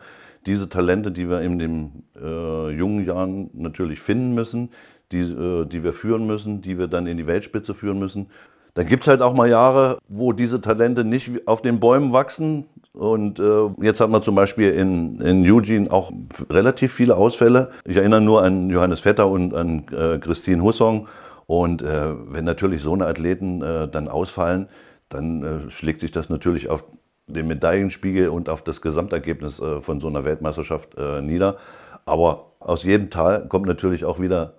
Diese 0.45 0.69
Talente, 0.69 1.11
die 1.11 1.29
wir 1.29 1.41
in 1.41 1.59
den 1.59 2.03
äh, 2.15 2.69
jungen 2.69 3.05
Jahren 3.05 3.49
natürlich 3.53 3.99
finden 3.99 4.33
müssen, 4.33 4.69
die, 5.11 5.21
äh, 5.21 5.65
die 5.65 5.83
wir 5.83 5.93
führen 5.93 6.27
müssen, 6.27 6.61
die 6.61 6.77
wir 6.77 6.87
dann 6.87 7.07
in 7.07 7.17
die 7.17 7.27
Weltspitze 7.27 7.73
führen 7.73 7.99
müssen. 7.99 8.27
Dann 8.73 8.85
gibt 8.85 9.03
es 9.03 9.07
halt 9.07 9.23
auch 9.23 9.33
mal 9.33 9.49
Jahre, 9.49 9.97
wo 10.07 10.33
diese 10.33 10.61
Talente 10.61 11.03
nicht 11.03 11.47
auf 11.47 11.63
den 11.63 11.79
Bäumen 11.79 12.13
wachsen. 12.13 12.65
Und 12.93 13.39
äh, 13.39 13.69
jetzt 13.81 13.99
hat 13.99 14.11
man 14.11 14.21
zum 14.21 14.35
Beispiel 14.35 14.69
in, 14.69 15.19
in 15.19 15.43
Eugene 15.51 15.91
auch 15.91 16.11
relativ 16.49 16.93
viele 16.93 17.15
Ausfälle. 17.15 17.71
Ich 17.85 17.97
erinnere 17.97 18.21
nur 18.21 18.43
an 18.43 18.69
Johannes 18.69 18.99
Vetter 18.99 19.27
und 19.29 19.55
an 19.55 19.85
äh, 19.91 20.19
Christine 20.19 20.61
Hussong. 20.61 21.07
Und 21.47 21.81
äh, 21.81 22.13
wenn 22.31 22.45
natürlich 22.45 22.83
so 22.83 22.93
eine 22.93 23.07
Athleten 23.07 23.63
äh, 23.63 23.87
dann 23.87 24.07
ausfallen, 24.07 24.67
dann 25.09 25.43
äh, 25.43 25.71
schlägt 25.71 26.01
sich 26.01 26.11
das 26.11 26.29
natürlich 26.29 26.69
auf 26.69 26.83
den 27.25 27.47
Medaillenspiegel 27.47 28.29
und 28.29 28.47
auf 28.47 28.63
das 28.63 28.81
Gesamtergebnis 28.81 29.61
von 29.81 29.99
so 29.99 30.07
einer 30.07 30.23
Weltmeisterschaft 30.23 30.95
nieder. 31.21 31.57
Aber 32.05 32.53
aus 32.61 32.83
jedem 32.83 33.09
Tal 33.09 33.49
kommt 33.49 33.65
natürlich 33.65 34.05
auch 34.05 34.21
wieder 34.21 34.53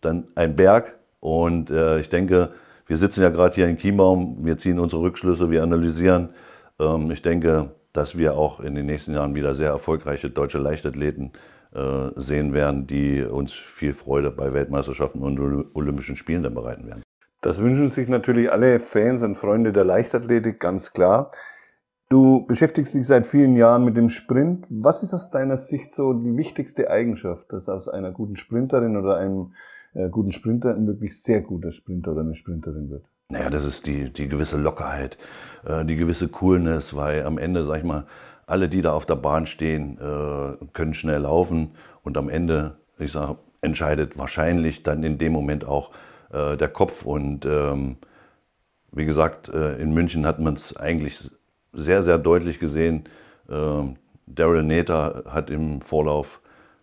dann 0.00 0.28
ein 0.34 0.56
Berg. 0.56 0.98
Und 1.20 1.70
äh, 1.70 1.98
ich 2.00 2.08
denke, 2.08 2.50
wir 2.86 2.96
sitzen 2.96 3.22
ja 3.22 3.28
gerade 3.28 3.54
hier 3.54 3.68
in 3.68 3.76
Chiembaum, 3.76 4.44
wir 4.44 4.56
ziehen 4.56 4.78
unsere 4.78 5.02
Rückschlüsse, 5.02 5.50
wir 5.50 5.62
analysieren. 5.62 6.30
Ähm, 6.78 7.10
ich 7.10 7.22
denke, 7.22 7.70
dass 7.92 8.16
wir 8.16 8.36
auch 8.36 8.60
in 8.60 8.74
den 8.74 8.86
nächsten 8.86 9.14
Jahren 9.14 9.34
wieder 9.34 9.54
sehr 9.54 9.70
erfolgreiche 9.70 10.30
deutsche 10.30 10.58
Leichtathleten 10.58 11.32
äh, 11.74 12.08
sehen 12.16 12.54
werden, 12.54 12.86
die 12.86 13.22
uns 13.22 13.52
viel 13.52 13.92
Freude 13.92 14.30
bei 14.30 14.54
Weltmeisterschaften 14.54 15.22
und 15.22 15.38
Olympischen 15.74 16.16
Spielen 16.16 16.42
dann 16.42 16.54
bereiten 16.54 16.86
werden. 16.86 17.02
Das 17.40 17.62
wünschen 17.62 17.88
sich 17.88 18.08
natürlich 18.08 18.50
alle 18.50 18.80
Fans 18.80 19.22
und 19.22 19.36
Freunde 19.36 19.72
der 19.72 19.84
Leichtathletik, 19.84 20.58
ganz 20.58 20.92
klar. 20.92 21.30
Du 22.08 22.46
beschäftigst 22.46 22.94
dich 22.94 23.06
seit 23.06 23.26
vielen 23.26 23.54
Jahren 23.54 23.84
mit 23.84 23.96
dem 23.96 24.08
Sprint. 24.08 24.64
Was 24.70 25.02
ist 25.02 25.12
aus 25.12 25.30
deiner 25.30 25.58
Sicht 25.58 25.92
so 25.92 26.14
die 26.14 26.36
wichtigste 26.36 26.90
Eigenschaft, 26.90 27.52
dass 27.52 27.68
aus 27.68 27.86
einer 27.86 28.12
guten 28.12 28.36
Sprinterin 28.36 28.96
oder 28.96 29.18
einem 29.18 29.52
äh, 29.98 30.08
guten 30.08 30.32
Sprinter 30.32 30.74
ein 30.74 30.86
wirklich 30.86 31.20
sehr 31.20 31.40
guter 31.40 31.72
Sprinter 31.72 32.12
oder 32.12 32.20
eine 32.20 32.36
Sprinterin 32.36 32.90
wird? 32.90 33.04
Naja, 33.30 33.50
das 33.50 33.64
ist 33.64 33.86
die, 33.86 34.10
die 34.10 34.28
gewisse 34.28 34.56
Lockerheit, 34.56 35.18
äh, 35.66 35.84
die 35.84 35.96
gewisse 35.96 36.28
Coolness, 36.28 36.96
weil 36.96 37.24
am 37.24 37.36
Ende, 37.36 37.64
sag 37.64 37.78
ich 37.78 37.84
mal, 37.84 38.06
alle, 38.46 38.68
die 38.68 38.80
da 38.80 38.92
auf 38.92 39.04
der 39.04 39.16
Bahn 39.16 39.46
stehen, 39.46 39.98
äh, 39.98 40.64
können 40.72 40.94
schnell 40.94 41.20
laufen 41.20 41.72
und 42.02 42.16
am 42.16 42.30
Ende, 42.30 42.76
ich 42.98 43.12
sage, 43.12 43.36
entscheidet 43.60 44.16
wahrscheinlich 44.16 44.82
dann 44.82 45.02
in 45.02 45.18
dem 45.18 45.32
Moment 45.32 45.66
auch 45.66 45.90
äh, 46.32 46.56
der 46.56 46.68
Kopf. 46.68 47.04
Und 47.04 47.44
ähm, 47.44 47.96
wie 48.92 49.04
gesagt, 49.04 49.48
äh, 49.48 49.76
in 49.76 49.92
München 49.92 50.24
hat 50.24 50.38
man 50.38 50.54
es 50.54 50.76
eigentlich 50.76 51.30
sehr, 51.72 52.02
sehr 52.02 52.18
deutlich 52.18 52.58
gesehen. 52.58 53.04
Ähm, 53.50 53.96
Daryl 54.26 54.62
Nater 54.62 55.24
hat 55.26 55.50
im 55.50 55.82
Vorlauf 55.82 56.40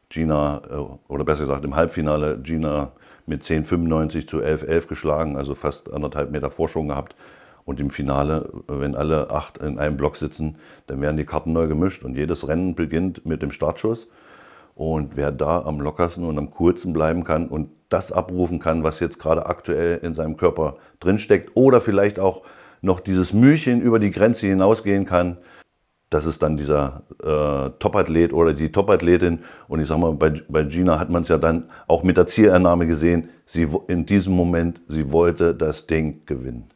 Gina, 0.10 0.62
äh, 0.70 1.12
oder 1.12 1.24
besser 1.24 1.46
gesagt 1.46 1.66
im 1.66 1.76
Halbfinale 1.76 2.38
Gina 2.40 2.92
mit 3.26 3.44
10,95 3.44 4.28
zu 4.28 4.38
11,11 4.40 4.88
geschlagen, 4.88 5.38
also 5.38 5.56
fast 5.56 5.92
anderthalb 5.92 6.32
Meter 6.32 6.50
Vorsprung 6.50 6.90
gehabt. 6.90 7.16
Und 7.66 7.80
im 7.80 7.90
Finale, 7.90 8.50
wenn 8.68 8.96
alle 8.96 9.32
acht 9.32 9.58
in 9.58 9.80
einem 9.80 9.98
Block 9.98 10.18
sitzen, 10.18 10.58
dann 10.86 11.02
werden 11.02 11.18
die 11.18 11.26
Karten 11.26 11.52
neu 11.52 11.68
gemischt. 11.68 12.04
Und 12.04 12.16
jedes 12.16 12.48
Rennen 12.48 12.76
beginnt 12.76 13.26
mit 13.26 13.42
dem 13.42 13.52
Startschuss. 13.52 14.08
Und 14.76 15.16
wer 15.16 15.32
da 15.32 15.64
am 15.64 15.80
lockersten 15.80 16.26
und 16.26 16.38
am 16.38 16.52
coolsten 16.52 16.94
bleiben 16.94 17.24
kann 17.24 17.48
und 17.48 17.70
das 17.90 18.12
abrufen 18.12 18.60
kann, 18.60 18.84
was 18.84 19.00
jetzt 19.00 19.20
gerade 19.20 19.46
aktuell 19.46 20.00
in 20.04 20.14
seinem 20.14 20.38
Körper 20.38 20.78
drinsteckt, 21.00 21.52
oder 21.56 21.82
vielleicht 21.82 22.20
auch 22.20 22.44
noch 22.82 23.00
dieses 23.00 23.34
Mühchen 23.34 23.82
über 23.82 24.00
die 24.00 24.12
Grenze 24.12 24.48
hinausgehen 24.48 25.06
kann, 25.06 25.38
das 26.16 26.26
ist 26.26 26.42
dann 26.42 26.56
dieser 26.56 27.04
äh, 27.22 27.72
Topathlet 27.78 28.32
oder 28.32 28.54
die 28.54 28.72
Topathletin. 28.72 29.40
Und 29.68 29.82
ich 29.82 29.88
sag 29.88 29.98
mal, 29.98 30.14
bei, 30.14 30.42
bei 30.48 30.64
Gina 30.64 30.98
hat 30.98 31.10
man 31.10 31.24
es 31.24 31.28
ja 31.28 31.38
dann 31.38 31.70
auch 31.88 32.04
mit 32.04 32.16
der 32.16 32.26
Zielernahme 32.26 32.88
gesehen. 32.88 33.30
Sie 33.46 33.68
in 33.90 34.06
diesem 34.06 34.34
Moment, 34.34 34.82
sie 34.88 35.12
wollte 35.12 35.54
das 35.54 35.88
Ding 35.88 36.26
gewinnen 36.26 36.70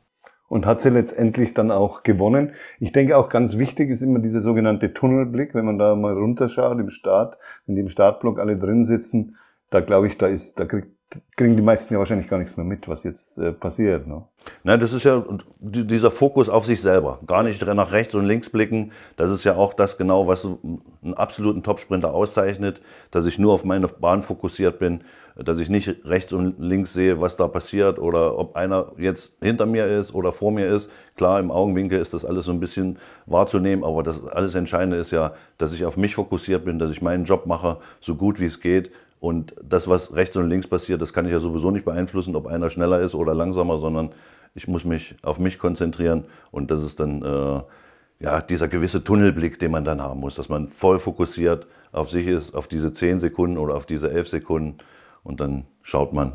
und 0.50 0.65
hat 0.65 0.81
sie 0.81 0.89
letztendlich 0.89 1.53
dann 1.53 1.72
auch 1.72 2.03
gewonnen. 2.03 2.51
Ich 2.81 2.91
denke 2.91 3.15
auch 3.15 3.29
ganz 3.29 3.58
wichtig 3.58 3.89
ist 3.89 4.01
immer 4.01 4.19
dieser 4.19 4.41
sogenannte 4.41 4.93
Tunnelblick, 4.93 5.55
wenn 5.55 5.65
man 5.65 5.77
da 5.77 5.96
mal 5.96 6.13
runterschaut 6.13 6.77
im 6.77 6.89
Start, 6.89 7.38
die 7.65 7.79
im 7.79 7.88
Startblock 7.88 8.39
alle 8.39 8.58
drin 8.58 8.84
sitzen, 8.84 9.38
da 9.69 9.79
glaube 9.79 10.08
ich, 10.08 10.17
da 10.17 10.27
ist, 10.27 10.60
da 10.60 10.65
kriegt, 10.65 10.89
kriegen 11.36 11.56
die 11.56 11.63
meisten 11.63 11.94
ja 11.94 12.00
wahrscheinlich 12.00 12.28
gar 12.28 12.38
nichts 12.38 12.56
mehr 12.56 12.66
mit, 12.66 12.88
was 12.88 13.04
jetzt 13.04 13.38
äh, 13.38 13.51
passiert. 13.51 14.08
Ne? 14.08 14.24
Nein, 14.63 14.80
das 14.80 14.94
ist 14.94 15.04
ja 15.04 15.25
dieser 15.60 16.12
Fokus 16.12 16.50
auf 16.50 16.66
sich 16.66 16.82
selber. 16.82 17.20
Gar 17.25 17.44
nicht 17.44 17.66
nach 17.66 17.92
rechts 17.92 18.13
und 18.13 18.25
links 18.25 18.50
blicken. 18.50 18.92
Das 19.16 19.32
ist 19.32 19.44
ja 19.44 19.56
auch 19.56 19.74
das 19.74 19.98
genau, 19.98 20.28
was 20.28 20.46
einen 20.46 21.13
absoluten 21.16 21.63
Topsprinter 21.63 22.13
auszeichnet, 22.13 22.82
dass 23.12 23.25
ich 23.25 23.39
nur 23.39 23.54
auf 23.54 23.66
meine 23.66 23.88
Bahn 23.88 24.22
fokussiert 24.22 24.80
bin 24.80 25.04
dass 25.44 25.60
ich 25.60 25.70
nicht 25.70 26.06
rechts 26.06 26.34
und 26.34 26.60
links 26.60 26.94
sehe, 26.94 27.22
was 27.22 27.38
da 27.38 27.48
passiert 27.48 28.00
oder 28.00 28.38
ob 28.38 28.56
einer 28.56 28.92
jetzt 28.98 29.38
hinter 29.42 29.66
mir 29.66 29.86
ist 29.86 30.13
oder 30.13 30.32
vor 30.32 30.51
mir 30.51 30.68
ist. 30.68 30.92
Klar, 31.16 31.39
im 31.39 31.51
Augenwinkel 31.51 32.00
ist 32.00 32.13
das 32.13 32.25
alles 32.25 32.46
so 32.46 32.51
ein 32.51 32.60
bisschen 32.60 32.98
wahrzunehmen, 33.25 33.84
aber 33.84 34.04
das 34.04 34.25
alles 34.28 34.56
Entscheidende 34.56 34.98
ist 34.98 35.12
ja, 35.12 35.34
dass 35.58 35.74
ich 35.74 35.86
auf 35.86 35.98
mich 35.98 36.16
fokussiert 36.16 36.66
bin, 36.66 36.80
dass 36.80 36.92
ich 36.92 37.01
meinen 37.01 37.25
Job 37.25 37.46
mache, 37.46 37.78
so 38.01 38.16
gut 38.16 38.39
wie 38.39 38.46
es 38.46 38.60
geht. 38.60 38.92
Und 39.20 39.54
das, 39.62 39.88
was 39.88 40.14
rechts 40.14 40.38
und 40.38 40.50
links 40.50 40.68
passiert, 40.68 41.02
das 41.02 41.14
kann 41.14 41.26
ich 41.26 41.32
ja 41.32 41.40
sowieso 41.40 41.72
nicht 41.72 41.86
beeinflussen, 41.86 42.36
ob 42.36 42.48
einer 42.48 42.70
schneller 42.70 43.00
ist 43.00 43.16
oder 43.16 43.36
langsamer, 43.36 43.78
sondern 43.80 44.12
ich 44.56 44.68
muss 44.68 44.86
mich 44.86 45.16
auf 45.22 45.40
mich 45.40 45.60
konzentrieren. 45.60 46.26
Und 46.52 46.72
das 46.72 46.82
ist 46.82 47.00
dann 47.00 47.22
äh, 47.22 47.62
ja, 48.20 48.42
dieser 48.42 48.68
gewisse 48.68 49.04
Tunnelblick, 49.04 49.60
den 49.60 49.72
man 49.72 49.86
dann 49.86 50.02
haben 50.02 50.20
muss, 50.20 50.36
dass 50.36 50.50
man 50.50 50.68
voll 50.68 51.00
fokussiert 51.00 51.68
auf 51.92 52.10
sich 52.10 52.28
ist, 52.28 52.54
auf 52.54 52.68
diese 52.68 52.94
10 52.94 53.20
Sekunden 53.20 53.58
oder 53.58 53.76
auf 53.76 53.86
diese 53.86 54.12
11 54.12 54.28
Sekunden. 54.28 54.78
Und 55.24 55.40
dann 55.40 55.66
schaut 55.82 56.14
man, 56.14 56.34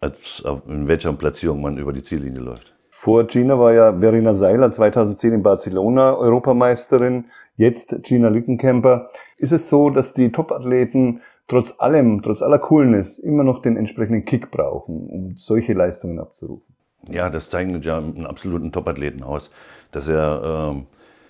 als, 0.00 0.42
in 0.68 0.88
welcher 0.88 1.12
Platzierung 1.12 1.60
man 1.60 1.78
über 1.78 1.92
die 1.92 2.02
Ziellinie 2.02 2.40
läuft. 2.40 2.74
Vor 2.90 3.24
Gina 3.24 3.58
war 3.58 3.72
ja 3.72 3.92
Verena 4.00 4.34
Seiler 4.34 4.70
2010 4.70 5.34
in 5.34 5.42
Barcelona 5.42 6.16
Europameisterin, 6.16 7.26
jetzt 7.58 8.02
Gina 8.04 8.28
Lückenkämper. 8.28 9.10
Ist 9.36 9.52
es 9.52 9.68
so, 9.68 9.90
dass 9.90 10.14
die 10.14 10.32
Topathleten 10.32 11.20
trotz 11.48 11.74
allem, 11.78 12.22
trotz 12.22 12.40
aller 12.40 12.58
Coolness 12.58 13.18
immer 13.18 13.44
noch 13.44 13.60
den 13.60 13.76
entsprechenden 13.76 14.24
Kick 14.24 14.50
brauchen, 14.50 15.08
um 15.08 15.34
solche 15.36 15.74
Leistungen 15.74 16.18
abzurufen? 16.18 16.74
Ja, 17.10 17.28
das 17.30 17.50
zeichnet 17.50 17.84
ja 17.84 17.98
einen 17.98 18.26
absoluten 18.26 18.72
Topathleten 18.72 19.22
aus, 19.22 19.50
dass 19.92 20.08
er 20.08 20.72
ähm, 20.72 20.86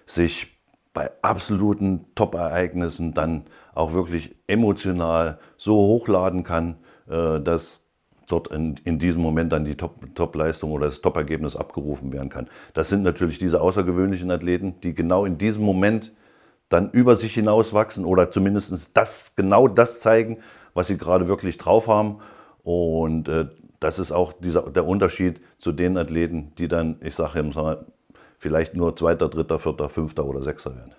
sich 0.07 0.59
bei 0.95 1.11
absoluten 1.23 2.07
Top-Ereignissen 2.15 3.15
dann 3.15 3.45
auch 3.75 3.93
wirklich 3.93 4.37
emotional 4.47 5.39
so 5.57 5.77
hochladen 5.77 6.43
kann, 6.43 6.77
äh, 7.09 7.41
dass 7.41 7.88
dort 8.29 8.49
in, 8.49 8.77
in 8.85 8.99
diesem 8.99 9.21
Moment 9.21 9.53
dann 9.53 9.65
die 9.65 9.77
Top-Leistung 9.77 10.73
oder 10.73 10.87
das 10.87 11.01
Top-Ergebnis 11.01 11.57
abgerufen 11.57 12.13
werden 12.13 12.29
kann. 12.29 12.49
Das 12.75 12.89
sind 12.89 13.03
natürlich 13.03 13.39
diese 13.39 13.61
außergewöhnlichen 13.61 14.31
Athleten, 14.31 14.81
die 14.83 14.95
genau 14.95 15.25
in 15.25 15.39
diesem 15.39 15.65
Moment 15.65 16.13
dann 16.69 16.91
über 16.91 17.17
sich 17.17 17.35
hinauswachsen 17.35 18.05
oder 18.05 18.31
zumindest 18.31 18.97
das, 18.97 19.33
genau 19.37 19.69
das 19.69 20.01
zeigen, 20.01 20.39
was 20.75 20.89
sie 20.89 20.99
gerade 20.99 21.29
wirklich 21.29 21.59
drauf 21.59 21.89
haben. 21.89 22.19
Und 22.63 23.29
äh, 23.29 23.47
das 23.81 23.99
ist 23.99 24.13
auch 24.13 24.33
dieser, 24.33 24.63
der 24.63 24.87
Unterschied 24.87 25.41
zu 25.59 25.73
den 25.73 25.97
Athleten, 25.97 26.53
die 26.59 26.69
dann, 26.69 26.97
ich 27.01 27.15
sage 27.15 27.43
mal, 27.43 27.87
vielleicht 28.39 28.75
nur 28.75 28.95
Zweiter, 28.97 29.29
Dritter, 29.29 29.59
Vierter, 29.59 29.89
Fünfter 29.89 30.27
oder 30.27 30.43
Sechster 30.43 30.77
werden. 30.77 30.93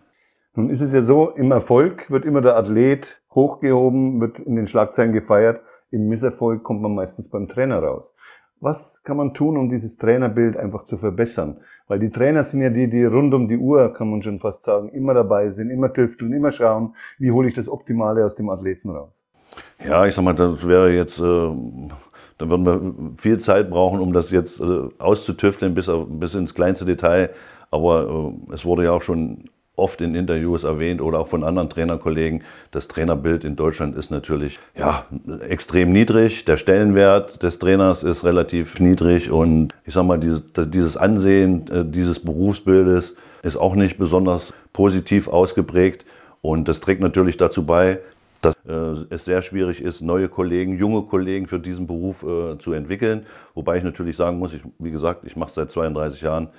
Nun 0.55 0.69
ist 0.69 0.81
es 0.81 0.91
ja 0.91 1.01
so, 1.01 1.29
im 1.29 1.51
Erfolg 1.51 2.09
wird 2.09 2.25
immer 2.25 2.41
der 2.41 2.57
Athlet 2.57 3.21
hochgehoben, 3.33 4.19
wird 4.19 4.39
in 4.39 4.55
den 4.55 4.67
Schlagzeilen 4.67 5.13
gefeiert. 5.13 5.61
Im 5.91 6.07
Misserfolg 6.07 6.63
kommt 6.63 6.81
man 6.81 6.95
meistens 6.95 7.29
beim 7.29 7.47
Trainer 7.47 7.79
raus. 7.79 8.03
Was 8.61 9.01
kann 9.03 9.17
man 9.17 9.33
tun, 9.33 9.57
um 9.57 9.69
dieses 9.69 9.97
Trainerbild 9.97 10.57
einfach 10.57 10.83
zu 10.83 10.97
verbessern? 10.97 11.57
Weil 11.87 11.99
die 11.99 12.09
Trainer 12.09 12.43
sind 12.43 12.61
ja 12.61 12.69
die, 12.69 12.89
die 12.89 13.05
rund 13.05 13.33
um 13.33 13.47
die 13.47 13.57
Uhr, 13.57 13.93
kann 13.93 14.11
man 14.11 14.21
schon 14.21 14.39
fast 14.39 14.63
sagen, 14.63 14.89
immer 14.89 15.13
dabei 15.13 15.49
sind, 15.51 15.69
immer 15.69 15.91
tüfteln, 15.93 16.33
immer 16.33 16.51
schauen, 16.51 16.93
wie 17.17 17.31
hole 17.31 17.47
ich 17.47 17.55
das 17.55 17.69
Optimale 17.69 18.25
aus 18.25 18.35
dem 18.35 18.49
Athleten 18.49 18.89
raus. 18.89 19.11
Ja, 19.83 20.05
ich 20.05 20.13
sag 20.13 20.23
mal, 20.23 20.33
das 20.33 20.67
wäre 20.67 20.91
jetzt, 20.91 21.19
äh, 21.19 21.23
dann 21.23 22.49
würden 22.49 22.65
wir 22.65 23.11
viel 23.17 23.39
Zeit 23.39 23.69
brauchen, 23.69 24.01
um 24.01 24.11
das 24.13 24.29
jetzt 24.29 24.59
äh, 24.59 24.89
auszutüfteln 24.99 25.73
bis, 25.73 25.87
auf, 25.87 26.05
bis 26.09 26.35
ins 26.35 26.53
kleinste 26.53 26.85
Detail. 26.85 27.29
Aber 27.71 28.33
äh, 28.49 28.53
es 28.53 28.65
wurde 28.65 28.83
ja 28.83 28.91
auch 28.91 29.01
schon 29.01 29.49
oft 29.79 30.01
in 30.01 30.15
Interviews 30.15 30.63
erwähnt 30.63 31.01
oder 31.01 31.19
auch 31.19 31.27
von 31.27 31.43
anderen 31.43 31.69
Trainerkollegen. 31.69 32.43
Das 32.71 32.87
Trainerbild 32.87 33.43
in 33.43 33.55
Deutschland 33.55 33.95
ist 33.95 34.11
natürlich 34.11 34.59
ja, 34.77 35.05
extrem 35.47 35.91
niedrig. 35.91 36.45
Der 36.45 36.57
Stellenwert 36.57 37.41
des 37.43 37.59
Trainers 37.59 38.03
ist 38.03 38.23
relativ 38.23 38.79
niedrig 38.79 39.31
und 39.31 39.73
ich 39.85 39.93
sage 39.93 40.07
mal, 40.07 40.19
dieses, 40.19 40.43
dieses 40.55 40.97
Ansehen 40.97 41.67
äh, 41.71 41.85
dieses 41.85 42.19
Berufsbildes 42.19 43.15
ist 43.43 43.55
auch 43.55 43.75
nicht 43.75 43.97
besonders 43.97 44.53
positiv 44.73 45.27
ausgeprägt. 45.27 46.05
Und 46.41 46.67
das 46.67 46.79
trägt 46.79 47.01
natürlich 47.01 47.37
dazu 47.37 47.65
bei, 47.65 47.99
dass 48.41 48.53
äh, 48.67 49.05
es 49.09 49.25
sehr 49.25 49.41
schwierig 49.41 49.81
ist, 49.81 50.01
neue 50.01 50.29
Kollegen, 50.29 50.77
junge 50.77 51.01
Kollegen 51.03 51.47
für 51.47 51.59
diesen 51.59 51.87
Beruf 51.87 52.23
äh, 52.23 52.57
zu 52.57 52.73
entwickeln. 52.73 53.25
Wobei 53.53 53.77
ich 53.77 53.83
natürlich 53.83 54.15
sagen 54.15 54.39
muss, 54.39 54.53
ich, 54.53 54.61
wie 54.77 54.91
gesagt, 54.91 55.25
ich 55.25 55.35
mache 55.35 55.49
es 55.49 55.55
seit 55.55 55.71
32 55.71 56.21
Jahren. 56.21 56.49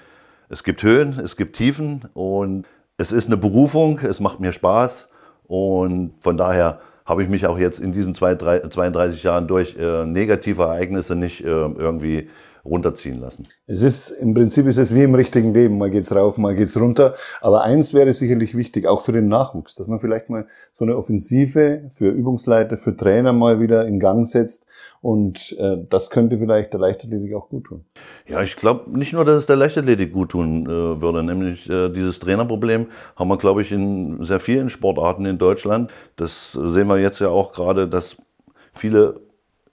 Es 0.48 0.64
gibt 0.64 0.82
Höhen, 0.82 1.18
es 1.22 1.36
gibt 1.36 1.56
Tiefen 1.56 2.02
und 2.12 2.66
es 3.00 3.12
ist 3.12 3.28
eine 3.28 3.38
Berufung, 3.38 3.98
es 4.00 4.20
macht 4.20 4.40
mir 4.40 4.52
Spaß 4.52 5.08
und 5.48 6.12
von 6.20 6.36
daher 6.36 6.80
habe 7.06 7.22
ich 7.22 7.30
mich 7.30 7.46
auch 7.46 7.56
jetzt 7.56 7.78
in 7.78 7.92
diesen 7.92 8.12
32 8.12 9.22
Jahren 9.22 9.48
durch 9.48 9.74
äh, 9.74 10.04
negative 10.04 10.64
Ereignisse 10.64 11.16
nicht 11.16 11.40
äh, 11.42 11.46
irgendwie 11.48 12.28
runterziehen 12.70 13.18
lassen. 13.18 13.46
Es 13.66 13.82
ist, 13.82 14.10
im 14.10 14.32
Prinzip 14.32 14.66
ist 14.66 14.78
es 14.78 14.94
wie 14.94 15.02
im 15.02 15.14
richtigen 15.14 15.52
Leben. 15.52 15.76
Mal 15.76 15.90
geht's 15.90 16.14
rauf, 16.14 16.38
mal 16.38 16.54
geht's 16.54 16.80
runter. 16.80 17.14
Aber 17.40 17.62
eins 17.64 17.92
wäre 17.92 18.12
sicherlich 18.14 18.56
wichtig, 18.56 18.86
auch 18.86 19.02
für 19.02 19.12
den 19.12 19.28
Nachwuchs, 19.28 19.74
dass 19.74 19.88
man 19.88 20.00
vielleicht 20.00 20.30
mal 20.30 20.46
so 20.72 20.84
eine 20.84 20.96
Offensive 20.96 21.90
für 21.92 22.08
Übungsleiter, 22.08 22.78
für 22.78 22.96
Trainer 22.96 23.32
mal 23.32 23.60
wieder 23.60 23.86
in 23.86 24.00
Gang 24.00 24.26
setzt, 24.26 24.64
und 25.02 25.56
äh, 25.58 25.78
das 25.88 26.10
könnte 26.10 26.38
vielleicht 26.38 26.74
der 26.74 26.80
Leichtathletik 26.80 27.34
auch 27.34 27.48
gut 27.48 27.64
tun. 27.64 27.84
Ja, 28.26 28.42
ich 28.42 28.56
glaube 28.56 28.96
nicht 28.98 29.14
nur, 29.14 29.24
dass 29.24 29.36
es 29.36 29.46
der 29.46 29.56
Leichtathletik 29.56 30.12
gut 30.12 30.30
tun 30.30 30.66
äh, 30.66 31.00
würde. 31.00 31.22
Nämlich 31.22 31.68
äh, 31.70 31.88
dieses 31.88 32.18
Trainerproblem 32.18 32.86
haben 33.16 33.28
wir, 33.28 33.38
glaube 33.38 33.62
ich, 33.62 33.72
in 33.72 34.22
sehr 34.22 34.40
vielen 34.40 34.68
Sportarten 34.68 35.24
in 35.24 35.38
Deutschland. 35.38 35.90
Das 36.16 36.52
sehen 36.52 36.86
wir 36.88 36.98
jetzt 36.98 37.18
ja 37.18 37.28
auch 37.28 37.52
gerade, 37.52 37.88
dass 37.88 38.18
viele 38.74 39.20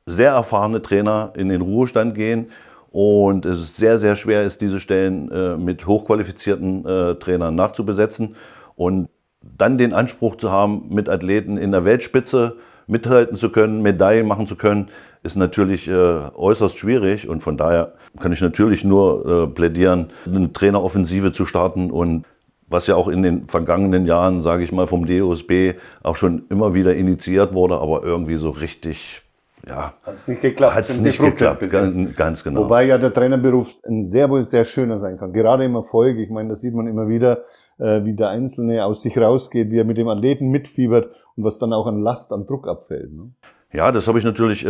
sehr 0.06 0.32
erfahrene 0.32 0.82
Trainer 0.82 1.34
in 1.36 1.50
den 1.50 1.62
Ruhestand 1.62 2.16
gehen 2.16 2.48
und 2.92 3.46
es 3.46 3.60
ist 3.60 3.78
sehr, 3.78 4.00
sehr 4.00 4.16
schwer 4.16 4.44
ist, 4.44 4.62
diese 4.62 4.80
Stellen 4.80 5.32
äh, 5.32 5.58
mit 5.58 5.86
hochqualifizierten 5.86 6.86
äh, 6.86 7.16
Trainern 7.16 7.56
nachzubesetzen. 7.56 8.36
Und 8.76 9.10
dann 9.42 9.78
den 9.78 9.94
Anspruch 9.94 10.36
zu 10.36 10.52
haben, 10.52 10.88
mit 10.90 11.10
Athleten 11.10 11.58
in 11.58 11.72
der 11.72 11.86
Weltspitze 11.86 12.58
mithalten 12.88 13.36
zu 13.36 13.50
können, 13.52 13.82
Medaillen 13.82 14.28
machen 14.28 14.48
zu 14.48 14.56
können, 14.56 14.88
ist 15.24 15.36
natürlich 15.36 15.88
äh, 15.88 15.92
äußerst 15.94 16.78
schwierig. 16.78 17.28
Und 17.28 17.42
von 17.42 17.58
daher 17.58 17.94
kann 18.20 18.32
ich 18.32 18.42
natürlich 18.42 18.84
nur 18.84 19.26
äh, 19.26 19.48
plädieren, 19.48 20.12
eine 20.26 20.52
Traineroffensive 20.54 21.32
zu 21.32 21.46
starten 21.46 21.92
und 21.92 22.26
was 22.70 22.88
ja 22.88 22.96
auch 22.96 23.08
in 23.08 23.24
den 23.24 23.48
vergangenen 23.48 24.06
Jahren, 24.06 24.42
sage 24.42 24.64
ich 24.64 24.72
mal, 24.72 24.88
vom 24.88 25.06
DOSB 25.06 25.76
auch 26.04 26.18
schon 26.18 26.44
immer 26.50 26.74
wieder 26.74 26.96
initiiert 26.96 27.54
wurde, 27.54 27.78
aber 27.78 28.04
irgendwie 28.04 28.36
so 28.36 28.50
richtig 28.50 29.22
ja, 29.68 29.94
hat 30.04 30.16
es 30.16 30.28
nicht 30.28 30.42
geklappt. 30.42 30.76
Hat 30.76 30.90
es 30.90 31.02
nicht 31.02 31.20
geklappt, 31.20 31.70
ganz, 31.70 31.96
ganz, 32.16 32.44
genau. 32.44 32.62
Wobei 32.64 32.86
ja 32.86 32.98
der 32.98 33.14
Trainerberuf 33.14 33.70
ein 33.88 34.06
sehr 34.06 34.30
wohl 34.30 34.44
sehr 34.44 34.66
schöner 34.66 35.00
sein 35.00 35.18
kann. 35.18 35.34
Gerade 35.34 35.66
im 35.66 35.76
Erfolg. 35.76 36.18
Ich 36.18 36.30
meine, 36.30 36.50
da 36.50 36.56
sieht 36.56 36.74
man 36.74 36.88
immer 36.88 37.08
wieder, 37.08 37.44
äh, 37.78 38.04
wie 38.04 38.14
der 38.14 38.30
Einzelne 38.30 38.86
aus 38.86 39.02
sich 39.02 39.18
rausgeht, 39.18 39.72
wie 39.72 39.80
er 39.80 39.86
mit 39.86 39.98
dem 39.98 40.08
Athleten 40.08 40.50
mitfiebert 40.50 41.12
und 41.36 41.44
was 41.44 41.60
dann 41.60 41.74
auch 41.74 41.88
an 41.88 42.02
Last, 42.02 42.32
an 42.32 42.48
Druck 42.48 42.68
abfällt. 42.68 43.14
Ne? 43.14 43.32
Ja, 43.74 43.92
das 43.92 44.08
habe 44.08 44.18
ich 44.18 44.24
natürlich 44.24 44.66
äh, 44.66 44.68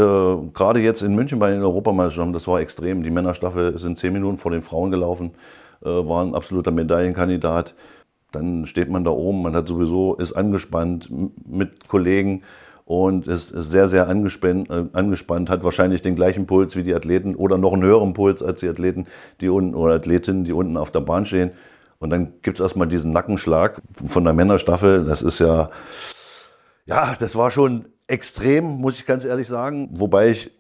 gerade 0.54 0.80
jetzt 0.80 1.02
in 1.02 1.14
München 1.14 1.38
bei 1.38 1.52
den 1.52 1.62
Europameisterschaften, 1.62 2.34
das 2.34 2.48
war 2.48 2.60
extrem. 2.60 3.04
Die 3.04 3.12
Männerstaffel 3.12 3.78
sind 3.78 3.98
zehn 3.98 4.12
Minuten 4.12 4.38
vor 4.38 4.52
den 4.52 4.62
Frauen 4.62 4.90
gelaufen, 4.90 5.32
äh, 5.84 5.90
war 5.90 6.24
ein 6.24 6.34
absoluter 6.34 6.72
Medaillenkandidat. 6.72 7.76
Dann 8.32 8.66
steht 8.66 8.90
man 8.90 9.04
da 9.04 9.12
oben, 9.12 9.44
man 9.44 9.56
hat 9.56 9.68
sowieso, 9.68 10.16
ist 10.16 10.34
angespannt 10.34 11.10
mit 11.46 11.88
Kollegen 11.88 12.44
und 12.88 13.28
ist 13.28 13.50
sehr, 13.50 13.90
sehr 13.90 14.08
angespannt, 14.08 14.70
äh, 14.70 14.86
angespannt, 14.94 15.50
hat 15.50 15.66
wahrscheinlich 15.66 16.02
den 16.02 16.16
gleichen 16.16 16.48
Puls 16.48 16.78
wie 16.78 16.84
die 16.84 16.96
Athleten 16.96 17.36
oder 17.36 17.58
noch 17.58 17.74
einen 17.74 17.84
höheren 17.84 18.14
Puls 18.14 18.42
als 18.42 18.62
die 18.62 18.70
Athleten, 18.70 19.08
die 19.42 19.50
unten 19.50 19.76
oder 19.76 19.96
Athletinnen, 19.96 20.46
die 20.46 20.54
unten 20.54 20.78
auf 20.78 20.90
der 20.90 21.02
Bahn 21.02 21.26
stehen. 21.26 21.52
Und 22.00 22.12
dann 22.12 22.36
gibt 22.42 22.60
es 22.60 22.64
erstmal 22.64 22.88
diesen 22.88 23.12
Nackenschlag 23.12 23.82
von 24.06 24.24
der 24.24 24.32
Männerstaffel. 24.32 25.04
Das 25.04 25.22
ist 25.22 25.40
ja, 25.40 25.70
ja, 26.86 27.14
das 27.20 27.36
war 27.36 27.52
schon 27.52 27.88
extrem, 28.08 28.64
muss 28.64 28.98
ich 28.98 29.06
ganz 29.06 29.26
ehrlich 29.26 29.48
sagen. 29.48 29.90
Wobei 29.92 30.30
ich 30.30 30.52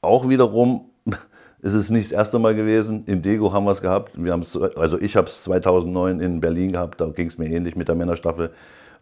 auch 0.00 0.28
wiederum, 0.28 0.90
ist 1.60 1.74
es 1.74 1.90
nicht 1.90 2.06
das 2.06 2.18
erste 2.18 2.40
Mal 2.40 2.56
gewesen, 2.56 3.04
in 3.06 3.22
Dego 3.22 3.52
haben 3.52 3.64
wir 3.64 3.70
es 3.70 3.80
gehabt. 3.80 4.12
Wir 4.16 4.32
also 4.34 4.98
ich 5.00 5.14
habe 5.14 5.28
es 5.28 5.44
2009 5.44 6.18
in 6.18 6.40
Berlin 6.40 6.72
gehabt, 6.72 7.00
da 7.00 7.06
ging 7.06 7.28
es 7.28 7.38
mir 7.38 7.48
ähnlich 7.48 7.76
mit 7.76 7.86
der 7.86 7.94
Männerstaffel, 7.94 8.50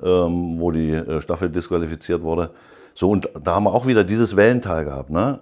ähm, 0.03 0.61
wo 0.61 0.71
die 0.71 0.91
äh, 0.91 1.23
Staffel 1.23 1.49
disqualifiziert 1.49 2.21
wurde. 2.21 2.51
So, 2.95 3.11
und 3.11 3.29
da 3.43 3.57
haben 3.57 3.65
wir 3.65 3.75
auch 3.75 3.87
wieder 3.87 4.05
dieses 4.05 4.37
Wellental 4.37 4.85
gehabt. 4.85 5.11
Ne? 5.11 5.41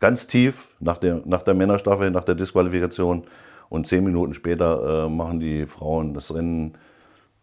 Ganz 0.00 0.26
tief 0.26 0.76
nach 0.80 0.98
der, 0.98 1.22
nach 1.24 1.42
der 1.42 1.54
Männerstaffel, 1.54 2.10
nach 2.10 2.24
der 2.24 2.34
Disqualifikation. 2.34 3.24
Und 3.68 3.86
zehn 3.86 4.04
Minuten 4.04 4.34
später 4.34 5.06
äh, 5.06 5.08
machen 5.08 5.40
die 5.40 5.64
Frauen 5.64 6.12
das 6.12 6.34
Rennen 6.34 6.76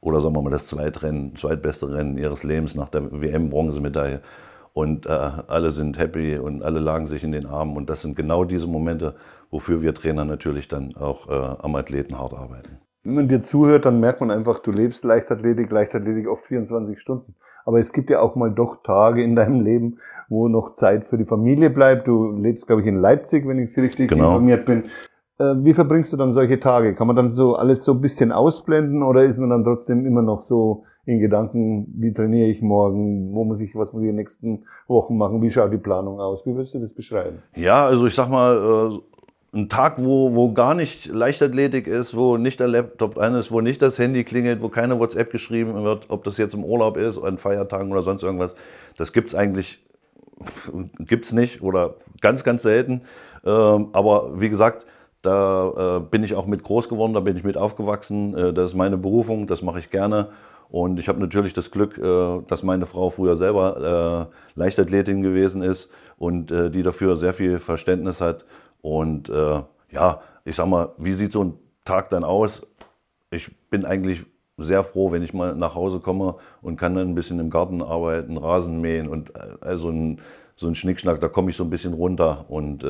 oder 0.02 0.22
sagen 0.22 0.36
wir 0.36 0.42
mal 0.44 0.52
das 0.52 0.68
Zweitrennen, 0.68 1.36
zweitbeste 1.36 1.92
Rennen 1.92 2.18
ihres 2.18 2.44
Lebens 2.44 2.76
nach 2.76 2.90
der 2.90 3.12
WM-Bronzemedaille. 3.12 4.22
Und 4.74 5.08
äh, 5.08 5.10
alle 5.10 5.72
sind 5.72 5.98
happy 5.98 6.38
und 6.38 6.64
alle 6.64 6.80
lagen 6.80 7.08
sich 7.08 7.24
in 7.24 7.32
den 7.32 7.48
Armen. 7.48 7.76
Und 7.76 7.90
das 7.90 8.02
sind 8.02 8.16
genau 8.16 8.44
diese 8.44 8.68
Momente, 8.68 9.16
wofür 9.50 9.82
wir 9.82 9.94
Trainer 9.94 10.24
natürlich 10.24 10.68
dann 10.68 10.96
auch 10.96 11.28
äh, 11.28 11.34
am 11.34 11.76
Athleten 11.76 12.18
hart 12.18 12.34
arbeiten. 12.34 12.78
Wenn 13.04 13.16
man 13.16 13.28
dir 13.28 13.42
zuhört, 13.42 13.86
dann 13.86 14.00
merkt 14.00 14.22
man 14.22 14.30
einfach, 14.30 14.60
du 14.60 14.72
lebst 14.72 15.04
Leichtathletik, 15.04 15.72
Leichtathletik 15.72 16.28
oft 16.28 16.46
24 16.46 17.00
Stunden. 17.00 17.36
Aber 17.66 17.80
es 17.80 17.94
gibt 17.94 18.10
ja 18.10 18.20
auch 18.20 18.36
mal 18.36 18.52
doch 18.52 18.84
Tage 18.84 19.24
in 19.24 19.36
deinem 19.36 19.62
Leben, 19.62 19.98
wo 20.30 20.48
noch 20.48 20.74
Zeit 20.74 21.06
für 21.06 21.18
die 21.18 21.26
Familie 21.26 21.70
bleibt. 21.70 22.08
Du 22.08 22.32
lebst, 22.32 22.68
glaube 22.68 22.82
ich, 22.82 22.88
in 22.88 23.00
Leipzig, 23.00 23.48
wenn 23.48 23.60
ich 23.60 23.76
richtig 23.78 24.10
genau. 24.10 24.30
informiert 24.30 24.66
bin. 24.66 24.84
Äh, 25.40 25.56
wie 25.64 25.74
verbringst 25.74 26.12
du 26.14 26.18
dann 26.18 26.34
solche 26.34 26.60
Tage? 26.60 26.94
Kann 26.96 27.08
man 27.08 27.16
dann 27.16 27.32
so 27.32 27.56
alles 27.56 27.84
so 27.84 27.94
ein 27.94 28.02
bisschen 28.02 28.32
ausblenden 28.32 29.04
oder 29.04 29.24
ist 29.24 29.38
man 29.38 29.50
dann 29.50 29.64
trotzdem 29.64 30.06
immer 30.06 30.22
noch 30.22 30.42
so 30.42 30.84
in 31.06 31.20
Gedanken, 31.20 31.88
wie 31.98 32.14
trainiere 32.14 32.50
ich 32.50 32.62
morgen, 32.62 33.34
wo 33.34 33.44
muss 33.44 33.60
ich, 33.62 33.76
was 33.76 33.94
muss 33.94 34.04
ich 34.04 34.10
in 34.10 34.16
den 34.16 34.18
nächsten 34.18 34.66
Wochen 34.88 35.18
machen, 35.18 35.42
wie 35.42 35.50
schaut 35.50 35.74
die 35.74 35.78
Planung 35.78 36.20
aus? 36.20 36.46
Wie 36.46 36.54
würdest 36.54 36.76
du 36.76 36.80
das 36.80 36.94
beschreiben? 36.94 37.40
Ja, 37.56 37.86
also 37.88 38.06
ich 38.06 38.14
sag 38.14 38.30
mal, 38.30 38.92
äh, 38.92 39.00
ein 39.54 39.68
Tag, 39.68 39.96
wo, 39.98 40.36
wo 40.36 40.54
gar 40.54 40.76
nicht 40.76 41.08
Leichtathletik 41.08 41.88
ist, 41.88 42.16
wo 42.16 42.38
nicht 42.38 42.60
der 42.60 42.68
Laptop 42.68 43.18
an 43.18 43.36
ist, 43.36 43.52
wo 43.52 43.62
nicht 43.62 43.82
das 43.82 43.98
Handy 43.98 44.24
klingelt, 44.24 44.62
wo 44.62 44.70
keine 44.70 45.00
WhatsApp 45.00 45.32
geschrieben 45.32 45.84
wird, 45.84 46.06
ob 46.10 46.24
das 46.24 46.38
jetzt 46.38 46.54
im 46.54 46.64
Urlaub 46.64 46.98
ist, 46.98 47.18
an 47.18 47.38
Feiertagen 47.38 47.92
oder 47.92 48.04
sonst 48.04 48.24
irgendwas, 48.24 48.56
das 48.98 49.12
gibt's 49.12 49.34
eigentlich 49.34 49.80
gibt's 51.00 51.34
nicht 51.34 51.62
oder 51.62 51.96
ganz, 52.22 52.44
ganz 52.44 52.64
selten. 52.64 53.02
Ähm, 53.46 53.90
aber 53.94 54.40
wie 54.40 54.50
gesagt, 54.50 54.86
da 55.22 55.98
äh, 55.98 56.00
bin 56.00 56.24
ich 56.24 56.36
auch 56.36 56.46
mit 56.46 56.64
groß 56.64 56.88
geworden, 56.88 57.14
da 57.14 57.20
bin 57.20 57.36
ich 57.36 57.44
mit 57.44 57.58
aufgewachsen. 57.58 58.38
Äh, 58.38 58.54
das 58.54 58.72
ist 58.72 58.76
meine 58.76 58.98
Berufung, 58.98 59.48
das 59.48 59.62
mache 59.62 59.80
ich 59.80 59.90
gerne. 59.90 60.30
Und 60.70 61.00
ich 61.00 61.10
habe 61.10 61.20
natürlich 61.20 61.54
das 61.54 61.72
Glück, 61.72 61.98
äh, 61.98 62.42
dass 62.48 62.64
meine 62.64 62.86
Frau 62.86 63.10
früher 63.10 63.36
selber 63.36 64.30
Leichtathletin 64.56 65.22
gewesen 65.22 65.62
ist 65.64 65.92
und 66.18 66.52
die 66.52 66.84
dafür 66.84 67.16
sehr 67.16 67.34
viel 67.34 67.60
Verständnis 67.60 68.22
hat. 68.22 68.46
Und 68.82 69.30
äh, 69.30 69.62
ja, 69.92 70.22
ich 70.46 70.56
sag 70.56 70.68
mal, 70.68 70.94
wie 70.98 71.14
sieht 71.14 71.32
so 71.32 71.44
ein 71.44 71.54
Tag 71.86 72.10
dann 72.10 72.24
aus? 72.24 72.66
Ich 73.32 73.56
bin 73.70 73.86
eigentlich 73.86 74.26
sehr 74.58 74.84
froh, 74.84 75.12
wenn 75.12 75.24
ich 75.24 75.34
mal 75.34 75.56
nach 75.56 75.76
Hause 75.76 76.00
komme 76.00 76.36
und 76.62 76.76
kann 76.76 76.96
dann 76.96 77.10
ein 77.10 77.16
bisschen 77.16 77.40
im 77.40 77.50
Garten 77.50 77.82
arbeiten, 77.82 78.38
Rasen 78.38 78.82
mähen 78.82 79.08
und 79.08 79.32
also 79.62 79.90
ein, 79.90 80.22
so 80.58 80.68
ein 80.68 80.76
Schnickschnack, 80.76 81.22
da 81.22 81.30
komme 81.30 81.50
ich 81.50 81.56
so 81.56 81.64
ein 81.64 81.70
bisschen 81.70 81.94
runter. 81.94 82.46
Und 82.50 82.84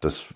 das 0.00 0.32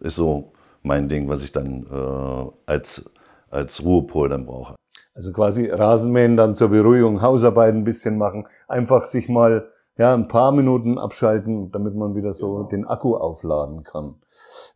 ist 0.00 0.16
so 0.16 0.52
mein 0.82 1.08
Ding, 1.08 1.28
was 1.28 1.42
ich 1.42 1.52
dann 1.52 1.86
äh, 1.90 2.50
als, 2.66 3.04
als 3.50 3.82
Ruhepol 3.82 4.28
dann 4.28 4.46
brauche. 4.46 4.74
Also 5.14 5.32
quasi 5.32 5.68
Rasenmähen 5.68 6.36
dann 6.36 6.54
zur 6.54 6.68
Beruhigung, 6.68 7.20
Hausarbeit 7.20 7.74
ein 7.74 7.84
bisschen 7.84 8.16
machen, 8.16 8.46
einfach 8.68 9.04
sich 9.04 9.28
mal 9.28 9.68
ja, 10.00 10.14
ein 10.14 10.28
paar 10.28 10.50
Minuten 10.50 10.96
abschalten, 10.96 11.70
damit 11.72 11.94
man 11.94 12.14
wieder 12.14 12.32
so 12.32 12.54
genau. 12.54 12.68
den 12.68 12.86
Akku 12.86 13.16
aufladen 13.16 13.82
kann. 13.82 14.14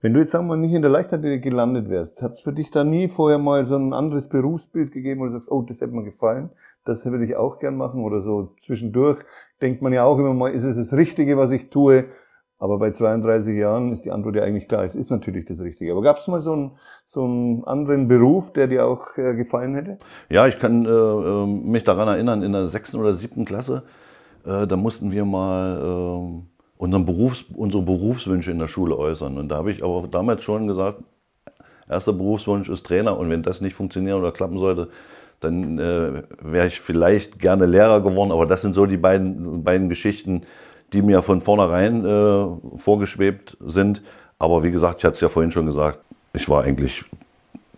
Wenn 0.03 0.13
du 0.13 0.21
jetzt 0.21 0.33
sagen 0.33 0.45
wir 0.45 0.57
mal 0.57 0.61
nicht 0.61 0.75
in 0.75 0.83
der 0.83 0.91
Leichtathletik 0.91 1.43
gelandet 1.43 1.89
wärst, 1.89 2.21
hat 2.21 2.33
es 2.33 2.43
für 2.43 2.53
dich 2.53 2.71
da 2.71 2.85
nie 2.85 3.09
vorher 3.09 3.39
mal 3.39 3.65
so 3.65 3.77
ein 3.77 3.95
anderes 3.95 4.29
Berufsbild 4.29 4.93
gegeben, 4.93 5.23
wo 5.23 5.25
du 5.25 5.33
sagst, 5.33 5.51
oh, 5.51 5.63
das 5.63 5.81
hätte 5.81 5.95
mir 5.95 6.05
gefallen, 6.05 6.51
das 6.85 7.07
würde 7.07 7.25
ich 7.25 7.37
auch 7.37 7.59
gern 7.59 7.79
machen 7.79 8.05
oder 8.05 8.21
so 8.21 8.55
zwischendurch 8.67 9.19
denkt 9.63 9.81
man 9.81 9.95
ja 9.95 10.05
auch 10.05 10.19
immer 10.19 10.35
mal, 10.35 10.53
ist 10.53 10.65
es 10.65 10.77
das 10.77 10.93
Richtige, 10.93 11.39
was 11.39 11.53
ich 11.53 11.71
tue 11.71 12.05
aber 12.65 12.79
bei 12.79 12.93
32 12.93 13.57
Jahren 13.57 13.93
ist 13.93 14.07
die 14.07 14.11
Antwort 14.11 14.37
ja 14.37 14.43
eigentlich 14.43 14.69
klar, 14.69 14.85
es 14.85 14.95
ist 14.95 15.11
natürlich 15.11 15.45
das 15.45 15.61
Richtige. 15.61 15.93
Aber 15.93 16.03
gab 16.03 16.17
es 16.17 16.29
mal 16.29 16.41
so 16.41 16.53
einen, 16.53 16.71
so 17.05 17.25
einen 17.25 17.65
anderen 17.65 18.09
Beruf, 18.09 18.53
der 18.53 18.69
dir 18.69 18.87
auch 18.87 19.19
äh, 19.19 19.35
gefallen 19.35 19.75
hätte? 19.75 19.99
Ja, 20.31 20.47
ich 20.47 20.59
kann 20.59 20.87
äh, 20.87 20.89
ähm, 20.89 21.65
mich 21.71 21.85
daran 21.85 22.09
erinnern, 22.09 22.43
in 22.43 22.53
der 22.53 22.69
sechsten 22.69 22.99
oder 22.99 23.13
siebten 23.15 23.45
Klasse, 23.45 23.83
äh, 24.45 24.67
da 24.67 24.77
mussten 24.77 25.11
wir 25.11 25.25
mal 25.25 25.81
ähm, 25.83 26.47
unseren 26.77 27.05
Berufs-, 27.05 27.45
unsere 27.55 27.83
Berufswünsche 27.83 28.51
in 28.51 28.59
der 28.59 28.69
Schule 28.69 28.97
äußern. 28.97 29.39
Und 29.39 29.49
da 29.49 29.57
habe 29.57 29.73
ich 29.73 29.83
aber 29.83 30.07
damals 30.09 30.45
schon 30.45 30.67
gesagt, 30.67 31.03
erster 31.89 32.13
Berufswunsch 32.13 32.69
ist 32.69 32.87
Trainer 32.87 33.19
und 33.19 33.31
wenn 33.31 33.43
das 33.43 33.61
nicht 33.61 33.75
funktionieren 33.75 34.19
oder 34.19 34.33
klappen 34.33 34.59
sollte, 34.59 34.89
dann 35.41 35.79
äh, 35.79 36.23
wäre 36.41 36.67
ich 36.67 36.81
vielleicht 36.81 37.39
gerne 37.39 37.67
Lehrer 37.67 38.01
geworden. 38.01 38.33
Aber 38.33 38.47
das 38.47 38.63
sind 38.63 38.73
so 38.73 38.87
die 38.87 38.97
beiden, 38.97 39.63
beiden 39.63 39.89
Geschichten, 39.89 40.43
die 40.93 41.03
mir 41.03 41.23
von 41.23 41.41
vornherein 41.41 42.05
äh, 42.05 42.79
vorgeschwebt 42.79 43.57
sind. 43.61 44.03
Aber 44.39 44.63
wie 44.63 44.71
gesagt, 44.71 45.01
ich 45.01 45.05
hatte 45.05 45.15
es 45.15 45.21
ja 45.21 45.29
vorhin 45.29 45.51
schon 45.51 45.67
gesagt, 45.67 46.01
ich 46.33 46.49
war 46.49 46.65
eigentlich 46.65 47.05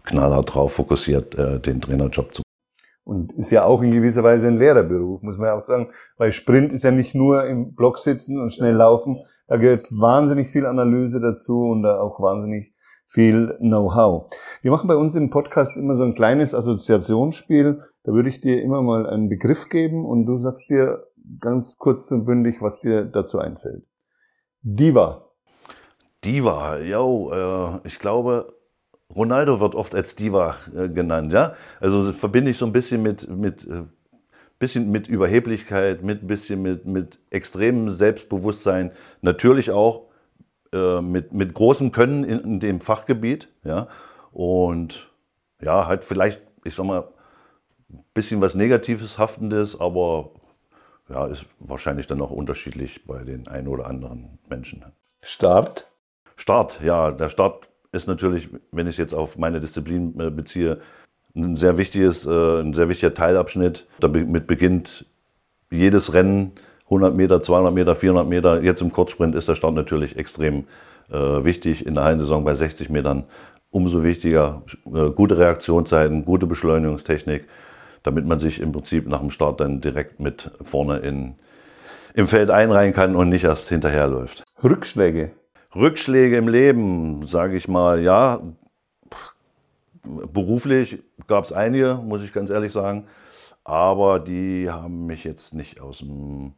knallhart 0.05 0.55
drauf 0.55 0.75
fokussiert, 0.75 1.35
äh, 1.35 1.59
den 1.59 1.81
Trainerjob 1.81 2.33
zu 2.33 2.46
und 3.07 3.33
ist 3.35 3.53
ja 3.53 3.65
auch 3.65 3.83
in 3.83 3.93
gewisser 3.93 4.25
Weise 4.25 4.49
ein 4.49 4.59
Lehrerberuf, 4.59 5.23
muss 5.23 5.39
man 5.39 5.47
ja 5.47 5.55
auch 5.57 5.63
sagen, 5.63 5.91
weil 6.19 6.33
Sprint 6.33 6.73
ist 6.73 6.83
ja 6.83 6.91
nicht 6.91 7.15
nur 7.15 7.47
im 7.47 7.75
Block 7.75 7.99
sitzen 7.99 8.41
und 8.41 8.53
schnell 8.53 8.75
laufen, 8.75 9.23
da 9.47 9.59
gehört 9.59 9.87
wahnsinnig 9.93 10.49
viel 10.49 10.67
Analyse 10.67 11.21
dazu 11.21 11.61
und 11.69 11.85
da 11.85 12.01
auch 12.01 12.21
wahnsinnig 12.21 12.75
viel 13.07 13.57
Know-how. 13.61 14.29
Wir 14.61 14.73
machen 14.73 14.89
bei 14.89 14.97
uns 14.97 15.15
im 15.15 15.31
Podcast 15.31 15.77
immer 15.77 15.95
so 15.97 16.03
ein 16.03 16.17
kleines 16.17 16.53
Assoziationsspiel, 16.53 17.81
da 18.03 18.13
würde 18.13 18.29
ich 18.29 18.41
dir 18.41 18.61
immer 18.61 18.83
mal 18.83 19.07
einen 19.07 19.29
Begriff 19.29 19.69
geben 19.69 20.05
und 20.05 20.27
du 20.27 20.39
sagst 20.39 20.69
dir 20.69 21.07
ganz 21.39 21.79
kurz 21.79 22.11
und 22.11 22.25
bündig, 22.25 22.57
was 22.61 22.81
dir 22.81 23.05
dazu 23.05 23.39
einfällt. 23.39 23.85
Diva. 24.63 25.31
Diva, 26.25 26.81
yo, 26.81 27.31
äh, 27.33 27.87
ich 27.87 28.01
glaube, 28.01 28.56
Ronaldo 29.15 29.61
wird 29.61 29.75
oft 29.75 29.95
als 29.95 30.17
Diva 30.17 30.57
äh, 30.77 30.89
genannt, 30.89 31.33
ja. 31.33 31.55
Also 31.81 32.13
verbinde 32.13 32.51
ich 32.51 32.59
so 32.59 32.67
ein 32.67 32.73
bisschen 32.73 33.03
mit, 33.03 33.29
mit, 33.29 33.65
äh, 33.65 33.83
bisschen 34.59 34.91
mit 34.91 35.09
Überheblichkeit, 35.09 36.03
mit 36.03 36.23
ein 36.23 36.27
bisschen 36.27 36.63
mit, 36.63 36.87
mit 36.87 37.19
extremem 37.31 37.89
Selbstbewusstsein, 37.89 38.93
natürlich 39.23 39.71
auch 39.71 40.07
äh, 40.73 41.01
mit, 41.01 41.33
mit 41.33 41.55
großem 41.55 41.93
Können 41.93 42.25
in, 42.25 42.41
in, 42.41 42.61
dem 42.61 42.81
Fachgebiet, 42.81 43.49
ja. 43.65 43.89
Und 44.33 45.11
ja, 45.61 45.87
halt 45.87 46.05
vielleicht, 46.05 46.43
ich 46.65 46.75
sag 46.75 46.85
mal, 46.85 47.09
ein 47.91 48.05
bisschen 48.13 48.41
was 48.41 48.55
Negatives, 48.55 49.19
Haftendes, 49.19 49.81
aber 49.81 50.31
ja, 51.09 51.27
ist 51.27 51.47
wahrscheinlich 51.61 52.07
dann 52.07 52.21
auch 52.21 52.31
unterschiedlich 52.31 53.05
bei 53.07 53.23
den 53.23 53.47
einen 53.49 53.69
oder 53.69 53.87
anderen 53.87 54.39
Menschen. 54.49 54.85
Start? 55.23 55.89
Start, 56.37 56.81
ja. 56.83 57.13
Der 57.13 57.29
Start 57.29 57.69
ist 57.97 58.07
natürlich, 58.07 58.49
wenn 58.71 58.87
ich 58.87 58.95
es 58.95 58.99
jetzt 58.99 59.15
auf 59.15 59.39
meine 59.39 59.61
Disziplin 59.61 60.19
äh, 60.21 60.31
beziehe, 60.31 60.79
ein 61.35 61.57
sehr 61.57 61.79
wichtiges, 61.79 62.27
äh, 62.27 62.61
ein 62.61 62.75
sehr 62.75 62.89
wichtiger 62.89 63.15
Teilabschnitt. 63.15 63.87
Damit 64.01 64.47
beginnt 64.47 65.07
jedes 65.71 66.15
Rennen 66.15 66.53
100 66.85 67.15
Meter, 67.15 67.43
200 67.43 67.75
Meter, 67.75 67.95
400 67.95 68.29
Meter. 68.29 68.63
Jetzt 68.63 68.81
im 68.81 68.93
Kurzsprint 68.93 69.35
ist 69.35 69.49
der 69.49 69.55
Start 69.55 69.75
natürlich 69.75 70.17
extrem 70.17 70.65
äh, 71.11 71.45
wichtig. 71.45 71.85
In 71.85 71.95
der 71.95 72.05
Hallensaison 72.05 72.45
bei 72.45 72.55
60 72.55 72.89
Metern 72.89 73.25
umso 73.71 74.03
wichtiger. 74.03 74.63
Gute 74.85 75.39
Reaktionszeiten, 75.39 76.25
gute 76.25 76.47
Beschleunigungstechnik, 76.47 77.47
damit 78.03 78.25
man 78.25 78.39
sich 78.39 78.61
im 78.61 78.73
Prinzip 78.73 79.07
nach 79.07 79.21
dem 79.21 79.31
Start 79.31 79.61
dann 79.61 79.81
direkt 79.81 80.21
mit 80.21 80.51
vorne 80.63 80.99
in, 80.99 81.35
im 82.15 82.27
Feld 82.27 82.49
einreihen 82.49 82.95
kann 82.95 83.17
und 83.17 83.29
nicht 83.29 83.45
erst 83.45 83.69
hinterherläuft. 83.69 84.45
Rückschläge. 84.63 85.33
Rückschläge 85.77 86.37
im 86.37 86.49
Leben, 86.49 87.23
sage 87.23 87.57
ich 87.57 87.69
mal, 87.69 88.03
ja. 88.03 88.41
Beruflich 90.05 91.03
gab 91.27 91.45
es 91.45 91.53
einige, 91.53 91.95
muss 91.97 92.23
ich 92.23 92.33
ganz 92.33 92.51
ehrlich 92.51 92.73
sagen 92.73 93.07
aber 93.67 94.21
die 94.21 94.71
haben 94.71 95.07
mich 95.07 95.25
jetzt 95.25 95.53
nicht 95.53 95.81
aus 95.81 95.99
dem, 95.99 96.53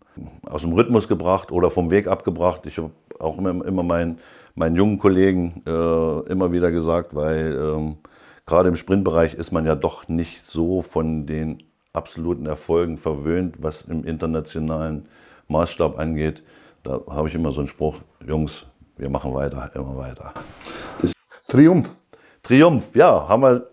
aus 0.44 0.60
dem 0.60 0.74
Rhythmus 0.74 1.08
gebracht 1.08 1.50
oder 1.50 1.70
vom 1.70 1.90
Weg 1.90 2.06
abgebracht. 2.06 2.66
Ich 2.66 2.76
habe 2.76 2.90
auch 3.18 3.38
immer, 3.38 3.64
immer 3.64 3.82
meinen, 3.82 4.18
meinen 4.54 4.76
jungen 4.76 4.98
Kollegen 4.98 5.62
äh, 5.66 6.30
immer 6.30 6.52
wieder 6.52 6.70
gesagt, 6.70 7.14
weil 7.14 7.58
ähm, 7.58 7.96
gerade 8.44 8.68
im 8.68 8.76
Sprintbereich 8.76 9.32
ist 9.32 9.52
man 9.52 9.64
ja 9.64 9.74
doch 9.74 10.06
nicht 10.08 10.42
so 10.42 10.82
von 10.82 11.24
den 11.24 11.62
absoluten 11.94 12.44
Erfolgen 12.44 12.98
verwöhnt, 12.98 13.54
was 13.58 13.82
im 13.82 14.04
internationalen 14.04 15.08
Maßstab 15.48 15.98
angeht. 15.98 16.42
Da 16.82 17.00
habe 17.08 17.28
ich 17.28 17.34
immer 17.34 17.52
so 17.52 17.62
einen 17.62 17.68
Spruch, 17.68 18.00
Jungs, 18.26 18.66
wir 18.98 19.08
machen 19.08 19.34
weiter, 19.34 19.70
immer 19.74 19.96
weiter. 19.96 20.32
Triumph. 21.46 21.88
Triumph, 22.42 22.94
ja, 22.94 23.28
haben 23.28 23.42
wir, 23.42 23.66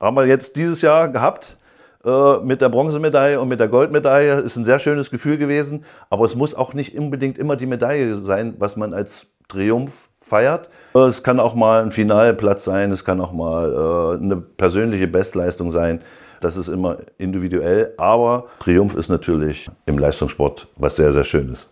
haben 0.00 0.16
wir 0.16 0.26
jetzt 0.26 0.56
dieses 0.56 0.82
Jahr 0.82 1.08
gehabt. 1.08 1.56
Äh, 2.04 2.38
mit 2.38 2.60
der 2.60 2.68
Bronzemedaille 2.68 3.40
und 3.40 3.48
mit 3.48 3.60
der 3.60 3.68
Goldmedaille. 3.68 4.40
Ist 4.40 4.56
ein 4.56 4.64
sehr 4.64 4.80
schönes 4.80 5.10
Gefühl 5.10 5.38
gewesen, 5.38 5.84
aber 6.10 6.24
es 6.24 6.34
muss 6.34 6.54
auch 6.54 6.74
nicht 6.74 6.98
unbedingt 6.98 7.38
immer 7.38 7.54
die 7.54 7.66
Medaille 7.66 8.16
sein, 8.16 8.54
was 8.58 8.76
man 8.76 8.92
als 8.92 9.28
Triumph 9.48 10.08
feiert. 10.20 10.68
Äh, 10.94 11.00
es 11.00 11.22
kann 11.22 11.38
auch 11.38 11.54
mal 11.54 11.82
ein 11.82 11.92
Finalplatz 11.92 12.64
sein, 12.64 12.90
es 12.90 13.04
kann 13.04 13.20
auch 13.20 13.32
mal 13.32 14.18
äh, 14.18 14.22
eine 14.22 14.36
persönliche 14.36 15.06
Bestleistung 15.06 15.70
sein. 15.70 16.00
Das 16.40 16.56
ist 16.56 16.66
immer 16.66 16.98
individuell, 17.18 17.94
aber 17.98 18.46
Triumph 18.58 18.96
ist 18.96 19.08
natürlich 19.08 19.70
im 19.86 19.96
Leistungssport 19.96 20.66
was 20.74 20.96
sehr, 20.96 21.12
sehr 21.12 21.22
Schönes. 21.22 21.68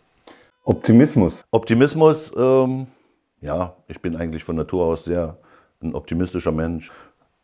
Optimismus. 0.64 1.44
Optimismus, 1.50 2.32
ähm, 2.36 2.86
ja, 3.40 3.76
ich 3.88 4.00
bin 4.00 4.16
eigentlich 4.16 4.44
von 4.44 4.56
Natur 4.56 4.86
aus 4.86 5.04
sehr 5.04 5.38
ein 5.82 5.94
optimistischer 5.94 6.52
Mensch 6.52 6.90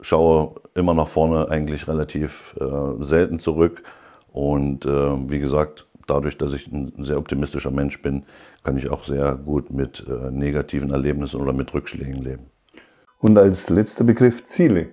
schaue 0.01 0.61
immer 0.75 0.95
nach 0.95 1.09
vorne 1.09 1.49
eigentlich 1.49 1.89
relativ 1.89 2.57
äh, 2.61 3.03
selten 3.03 3.39
zurück. 3.39 3.83
Und 4.33 4.85
äh, 4.85 5.31
wie 5.31 5.39
gesagt, 5.39 5.87
dadurch, 6.07 6.37
dass 6.37 6.53
ich 6.53 6.67
ein 6.69 6.93
sehr 6.99 7.19
optimistischer 7.19 7.71
Mensch 7.71 8.03
bin, 8.03 8.25
kann 8.63 8.77
ich 8.77 8.91
auch 8.91 9.05
sehr 9.05 9.35
gut 9.35 9.71
mit 9.71 10.05
äh, 10.07 10.31
negativen 10.31 10.91
Erlebnissen 10.91 11.41
oder 11.41 11.53
mit 11.53 11.73
Rückschlägen 11.73 12.23
leben. 12.23 12.47
Und 13.19 13.39
als 13.39 13.71
letzter 13.71 14.05
Begriff 14.05 14.45
Ziele. 14.45 14.89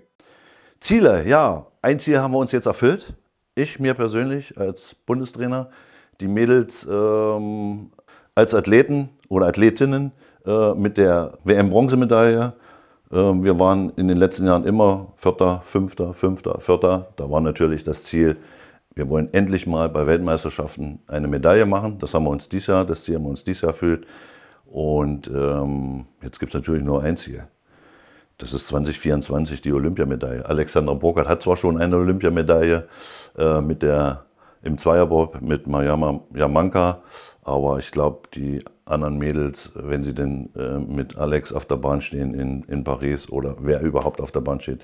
Ziele, 0.79 1.27
ja. 1.27 1.67
Ein 1.81 1.99
Ziel 1.99 2.19
haben 2.19 2.33
wir 2.33 2.37
uns 2.37 2.53
jetzt 2.53 2.65
erfüllt. 2.65 3.13
Ich 3.55 3.79
mir 3.79 3.93
persönlich 3.93 4.57
als 4.57 4.95
Bundestrainer, 4.95 5.69
die 6.21 6.27
Mädels 6.27 6.87
ähm, 6.89 7.91
als 8.35 8.53
Athleten 8.53 9.09
oder 9.29 9.47
Athletinnen 9.47 10.11
äh, 10.45 10.73
mit 10.73 10.97
der 10.97 11.37
WM-Bronzemedaille 11.43 12.53
ähm, 13.13 13.43
wir 13.43 13.59
waren 13.59 13.91
in 13.95 14.07
den 14.07 14.17
letzten 14.17 14.47
Jahren 14.47 14.65
immer 14.65 15.13
Vierter, 15.17 15.61
Fünfter, 15.65 16.13
Fünfter, 16.13 16.59
Vierter. 16.59 17.09
Da 17.15 17.29
war 17.29 17.41
natürlich 17.41 17.83
das 17.83 18.03
Ziel, 18.03 18.37
wir 18.95 19.07
wollen 19.09 19.31
endlich 19.33 19.67
mal 19.67 19.87
bei 19.89 20.07
Weltmeisterschaften 20.07 20.99
eine 21.07 21.27
Medaille 21.27 21.65
machen. 21.65 21.99
Das 21.99 22.13
haben 22.13 22.23
wir 22.23 22.31
uns 22.31 22.49
dieses 22.49 22.67
Jahr, 22.67 22.85
das 22.85 23.03
Ziel 23.03 23.15
haben 23.15 23.23
wir 23.23 23.29
uns 23.29 23.43
dieses 23.43 23.61
Jahr 23.61 23.71
erfüllt. 23.71 24.07
Und 24.65 25.27
ähm, 25.27 26.05
jetzt 26.23 26.39
gibt 26.39 26.51
es 26.51 26.53
natürlich 26.55 26.83
nur 26.83 27.03
ein 27.03 27.15
Ziel. 27.17 27.43
Das 28.39 28.51
ist 28.51 28.67
2024 28.67 29.61
die 29.61 29.71
Olympiamedaille. 29.71 30.43
Alexander 30.43 30.95
Burkhardt 30.95 31.29
hat 31.29 31.43
zwar 31.43 31.55
schon 31.55 31.79
eine 31.79 31.95
Olympiamedaille 31.97 32.87
äh, 33.37 33.61
mit 33.61 33.83
der, 33.83 34.25
im 34.63 34.77
Zweierbob 34.77 35.41
mit 35.41 35.67
Mariama 35.67 36.21
Yamanka, 36.33 37.03
aber 37.43 37.77
ich 37.79 37.91
glaube, 37.91 38.29
die 38.33 38.63
anderen 38.85 39.17
Mädels, 39.17 39.71
wenn 39.75 40.03
sie 40.03 40.13
denn 40.13 40.49
äh, 40.55 40.79
mit 40.79 41.17
Alex 41.17 41.53
auf 41.53 41.65
der 41.65 41.77
Bahn 41.77 42.01
stehen 42.01 42.33
in, 42.33 42.63
in 42.63 42.83
Paris 42.83 43.29
oder 43.29 43.57
wer 43.59 43.81
überhaupt 43.81 44.21
auf 44.21 44.31
der 44.31 44.41
Bahn 44.41 44.59
steht, 44.59 44.79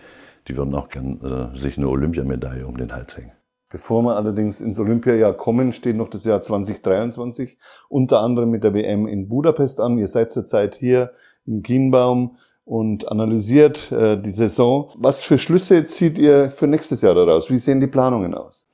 die 0.48 0.58
würden 0.58 0.76
auch 0.76 0.90
gern 0.90 1.20
äh, 1.22 1.58
sich 1.58 1.78
eine 1.78 1.88
Olympiamedaille 1.88 2.66
um 2.66 2.78
den 2.78 2.94
Hals 2.94 3.18
hängen. 3.18 3.32
Bevor 3.72 4.02
wir 4.02 4.16
allerdings 4.16 4.62
ins 4.62 4.80
Olympiajahr 4.80 5.34
kommen, 5.34 5.74
steht 5.74 5.96
noch 5.96 6.10
das 6.10 6.24
Jahr 6.24 6.42
2023, 6.42 7.58
unter 7.88 8.22
anderem 8.22 8.50
mit 8.50 8.64
der 8.64 8.74
WM 8.74 9.08
in 9.08 9.30
Budapest 9.30 9.80
an. 9.80 9.98
Ihr 9.98 10.08
seid 10.08 10.32
zurzeit 10.32 10.76
hier 10.76 11.12
im 11.46 11.62
Kienbaum 11.62 12.38
und 12.66 13.12
analysiert 13.12 13.92
äh, 13.92 14.20
die 14.20 14.32
Saison. 14.32 14.92
Was 14.96 15.24
für 15.24 15.38
Schlüsse 15.38 15.86
zieht 15.86 16.18
ihr 16.18 16.50
für 16.50 16.68
nächstes 16.68 17.02
Jahr 17.02 17.14
daraus? 17.14 17.52
Wie 17.52 17.60
sehen 17.60 17.80
die 17.80 17.88
Planungen 17.88 18.34
aus? 18.34 18.66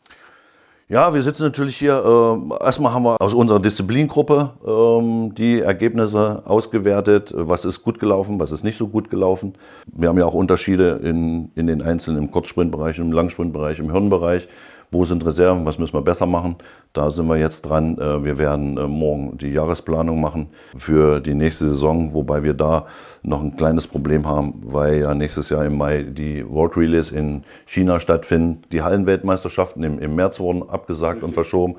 Ja, 0.88 1.16
wir 1.16 1.24
sitzen 1.24 1.42
natürlich 1.42 1.78
hier. 1.78 1.94
Äh, 1.96 2.64
erstmal 2.64 2.94
haben 2.94 3.06
wir 3.06 3.20
aus 3.20 3.34
unserer 3.34 3.60
Disziplingruppe 3.60 4.52
ähm, 4.68 5.34
die 5.34 5.60
Ergebnisse 5.60 6.44
ausgewertet. 6.46 7.34
Was 7.36 7.66
ist 7.66 7.82
gut 7.82 7.98
gelaufen, 7.98 8.40
was 8.40 8.52
ist 8.52 8.64
nicht 8.64 8.78
so 8.78 8.88
gut 8.88 9.10
gelaufen. 9.10 9.54
Wir 9.88 10.10
haben 10.10 10.20
ja 10.20 10.26
auch 10.26 10.36
Unterschiede 10.36 11.00
in, 11.04 11.50
in 11.56 11.66
den 11.66 11.82
einzelnen, 11.82 12.26
im 12.26 12.32
Kurzsprintbereich, 12.32 13.00
im 13.00 13.12
Langsprintbereich, 13.12 13.80
im 13.80 13.92
Hirnbereich 13.92 14.48
wo 14.96 15.04
sind 15.04 15.26
Reserven, 15.26 15.66
was 15.66 15.78
müssen 15.78 15.94
wir 15.94 16.02
besser 16.02 16.26
machen. 16.26 16.56
Da 16.94 17.10
sind 17.12 17.28
wir 17.28 17.38
jetzt 17.38 17.64
dran. 17.64 17.98
Äh, 17.98 18.24
wir 18.24 18.38
werden 18.38 18.78
äh, 18.78 18.88
morgen 18.88 19.38
die 19.38 19.50
Jahresplanung 19.50 20.22
machen 20.22 20.48
für 20.78 21.20
die 21.20 21.36
nächste 21.36 21.68
Saison, 21.70 22.14
wobei 22.14 22.44
wir 22.44 22.54
da 22.54 22.88
noch 23.22 23.42
ein 23.42 23.58
kleines 23.58 23.88
Problem 23.88 24.26
haben, 24.26 24.62
weil 24.64 25.02
ja 25.02 25.14
nächstes 25.14 25.50
Jahr 25.50 25.66
im 25.66 25.78
Mai 25.78 26.04
die 26.04 26.48
World 26.48 26.78
Relays 26.78 27.12
in 27.12 27.44
China 27.66 28.00
stattfinden. 28.00 28.62
Die 28.72 28.82
Hallenweltmeisterschaften 28.82 29.84
im, 29.84 30.00
im 30.00 30.16
März 30.16 30.40
wurden 30.40 30.68
abgesagt 30.70 31.24
und 31.24 31.34
verschoben. 31.34 31.76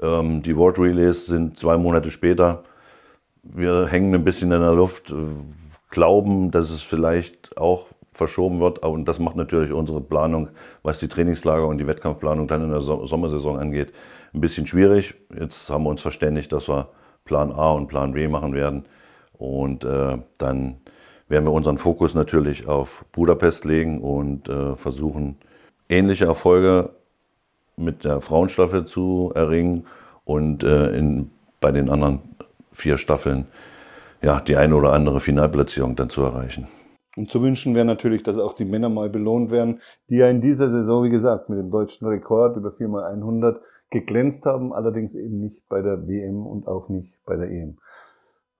Ähm, 0.00 0.42
die 0.42 0.56
World 0.56 0.78
Relays 0.78 1.26
sind 1.26 1.58
zwei 1.58 1.76
Monate 1.76 2.10
später. 2.10 2.62
Wir 3.42 3.86
hängen 3.86 4.14
ein 4.14 4.24
bisschen 4.24 4.52
in 4.52 4.60
der 4.60 4.72
Luft, 4.74 5.10
äh, 5.10 5.14
glauben, 5.90 6.50
dass 6.50 6.70
es 6.70 6.82
vielleicht 6.82 7.56
auch 7.56 7.86
verschoben 8.14 8.60
wird. 8.60 8.78
Und 8.78 9.06
das 9.06 9.18
macht 9.18 9.36
natürlich 9.36 9.72
unsere 9.72 10.00
Planung, 10.00 10.48
was 10.82 11.00
die 11.00 11.08
Trainingslager 11.08 11.66
und 11.66 11.78
die 11.78 11.86
Wettkampfplanung 11.86 12.48
dann 12.48 12.64
in 12.64 12.70
der 12.70 12.80
Sommersaison 12.80 13.58
angeht, 13.58 13.92
ein 14.32 14.40
bisschen 14.40 14.66
schwierig. 14.66 15.14
Jetzt 15.38 15.68
haben 15.68 15.84
wir 15.84 15.90
uns 15.90 16.00
verständigt, 16.00 16.52
dass 16.52 16.68
wir 16.68 16.88
Plan 17.24 17.52
A 17.52 17.72
und 17.72 17.88
Plan 17.88 18.12
B 18.12 18.28
machen 18.28 18.54
werden. 18.54 18.84
Und 19.36 19.84
äh, 19.84 20.18
dann 20.38 20.76
werden 21.28 21.44
wir 21.44 21.52
unseren 21.52 21.78
Fokus 21.78 22.14
natürlich 22.14 22.66
auf 22.66 23.04
Budapest 23.12 23.64
legen 23.64 24.00
und 24.00 24.48
äh, 24.48 24.76
versuchen, 24.76 25.36
ähnliche 25.88 26.26
Erfolge 26.26 26.90
mit 27.76 28.04
der 28.04 28.20
Frauenstaffel 28.20 28.84
zu 28.84 29.32
erringen 29.34 29.86
und 30.24 30.62
äh, 30.62 30.96
in, 30.96 31.30
bei 31.60 31.72
den 31.72 31.90
anderen 31.90 32.20
vier 32.72 32.98
Staffeln 32.98 33.46
ja, 34.22 34.40
die 34.40 34.56
eine 34.56 34.74
oder 34.74 34.92
andere 34.92 35.20
Finalplatzierung 35.20 35.96
dann 35.96 36.08
zu 36.08 36.22
erreichen. 36.22 36.68
Und 37.16 37.30
zu 37.30 37.42
wünschen 37.42 37.74
wäre 37.74 37.84
natürlich, 37.84 38.22
dass 38.22 38.38
auch 38.38 38.54
die 38.54 38.64
Männer 38.64 38.88
mal 38.88 39.08
belohnt 39.08 39.50
werden, 39.50 39.80
die 40.08 40.16
ja 40.16 40.28
in 40.28 40.40
dieser 40.40 40.68
Saison, 40.68 41.04
wie 41.04 41.10
gesagt, 41.10 41.48
mit 41.48 41.58
dem 41.58 41.70
deutschen 41.70 42.08
Rekord 42.08 42.56
über 42.56 42.70
4x100 42.70 43.60
geglänzt 43.90 44.44
haben, 44.46 44.72
allerdings 44.72 45.14
eben 45.14 45.38
nicht 45.38 45.68
bei 45.68 45.80
der 45.80 46.08
WM 46.08 46.46
und 46.46 46.66
auch 46.66 46.88
nicht 46.88 47.14
bei 47.24 47.36
der 47.36 47.50
EM. 47.50 47.78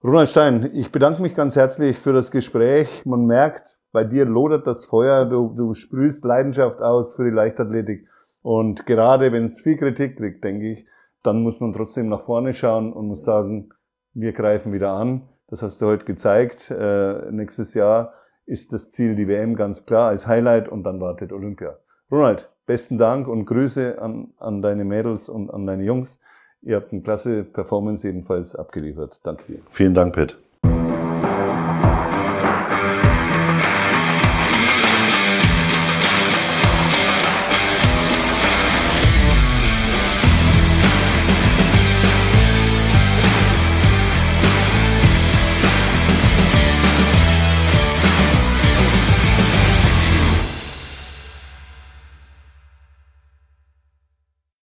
Ronald 0.03 0.29
Stein, 0.29 0.69
ich 0.73 0.91
bedanke 0.91 1.21
mich 1.21 1.35
ganz 1.35 1.55
herzlich 1.55 1.97
für 1.97 2.13
das 2.13 2.31
Gespräch. 2.31 3.05
Man 3.05 3.25
merkt, 3.25 3.77
bei 3.91 4.03
dir 4.03 4.25
lodert 4.25 4.67
das 4.67 4.85
Feuer, 4.85 5.25
du, 5.25 5.53
du 5.55 5.73
sprühst 5.73 6.23
Leidenschaft 6.23 6.81
aus 6.81 7.15
für 7.15 7.25
die 7.25 7.35
Leichtathletik. 7.35 8.07
Und 8.41 8.85
gerade 8.85 9.31
wenn 9.31 9.45
es 9.45 9.61
viel 9.61 9.77
Kritik 9.77 10.17
kriegt, 10.17 10.43
denke 10.43 10.73
ich, 10.73 10.85
dann 11.23 11.41
muss 11.41 11.59
man 11.59 11.73
trotzdem 11.73 12.09
nach 12.09 12.25
vorne 12.25 12.53
schauen 12.53 12.93
und 12.93 13.07
muss 13.07 13.23
sagen, 13.23 13.69
wir 14.13 14.31
greifen 14.31 14.71
wieder 14.73 14.91
an. 14.91 15.23
Das 15.47 15.63
hast 15.63 15.81
du 15.81 15.87
heute 15.87 16.05
gezeigt. 16.05 16.69
Äh, 16.69 17.31
nächstes 17.31 17.73
Jahr 17.73 18.13
ist 18.45 18.73
das 18.73 18.91
Ziel 18.91 19.15
die 19.15 19.27
WM 19.27 19.55
ganz 19.55 19.85
klar 19.85 20.09
als 20.09 20.27
Highlight 20.27 20.69
und 20.69 20.83
dann 20.83 20.99
wartet 20.99 21.31
Olympia. 21.31 21.77
Ronald, 22.11 22.49
besten 22.65 22.97
Dank 22.97 23.27
und 23.27 23.45
Grüße 23.45 24.01
an, 24.01 24.33
an 24.37 24.61
deine 24.61 24.85
Mädels 24.85 25.29
und 25.29 25.49
an 25.49 25.65
deine 25.65 25.83
Jungs. 25.83 26.21
Ihr 26.61 26.77
habt 26.77 26.91
eine 26.91 27.01
klasse 27.01 27.43
Performance 27.43 28.07
jedenfalls 28.07 28.55
abgeliefert. 28.55 29.19
Danke 29.23 29.43
dir. 29.53 29.59
Vielen 29.69 29.93
Dank, 29.93 30.15
Pitt. 30.15 30.37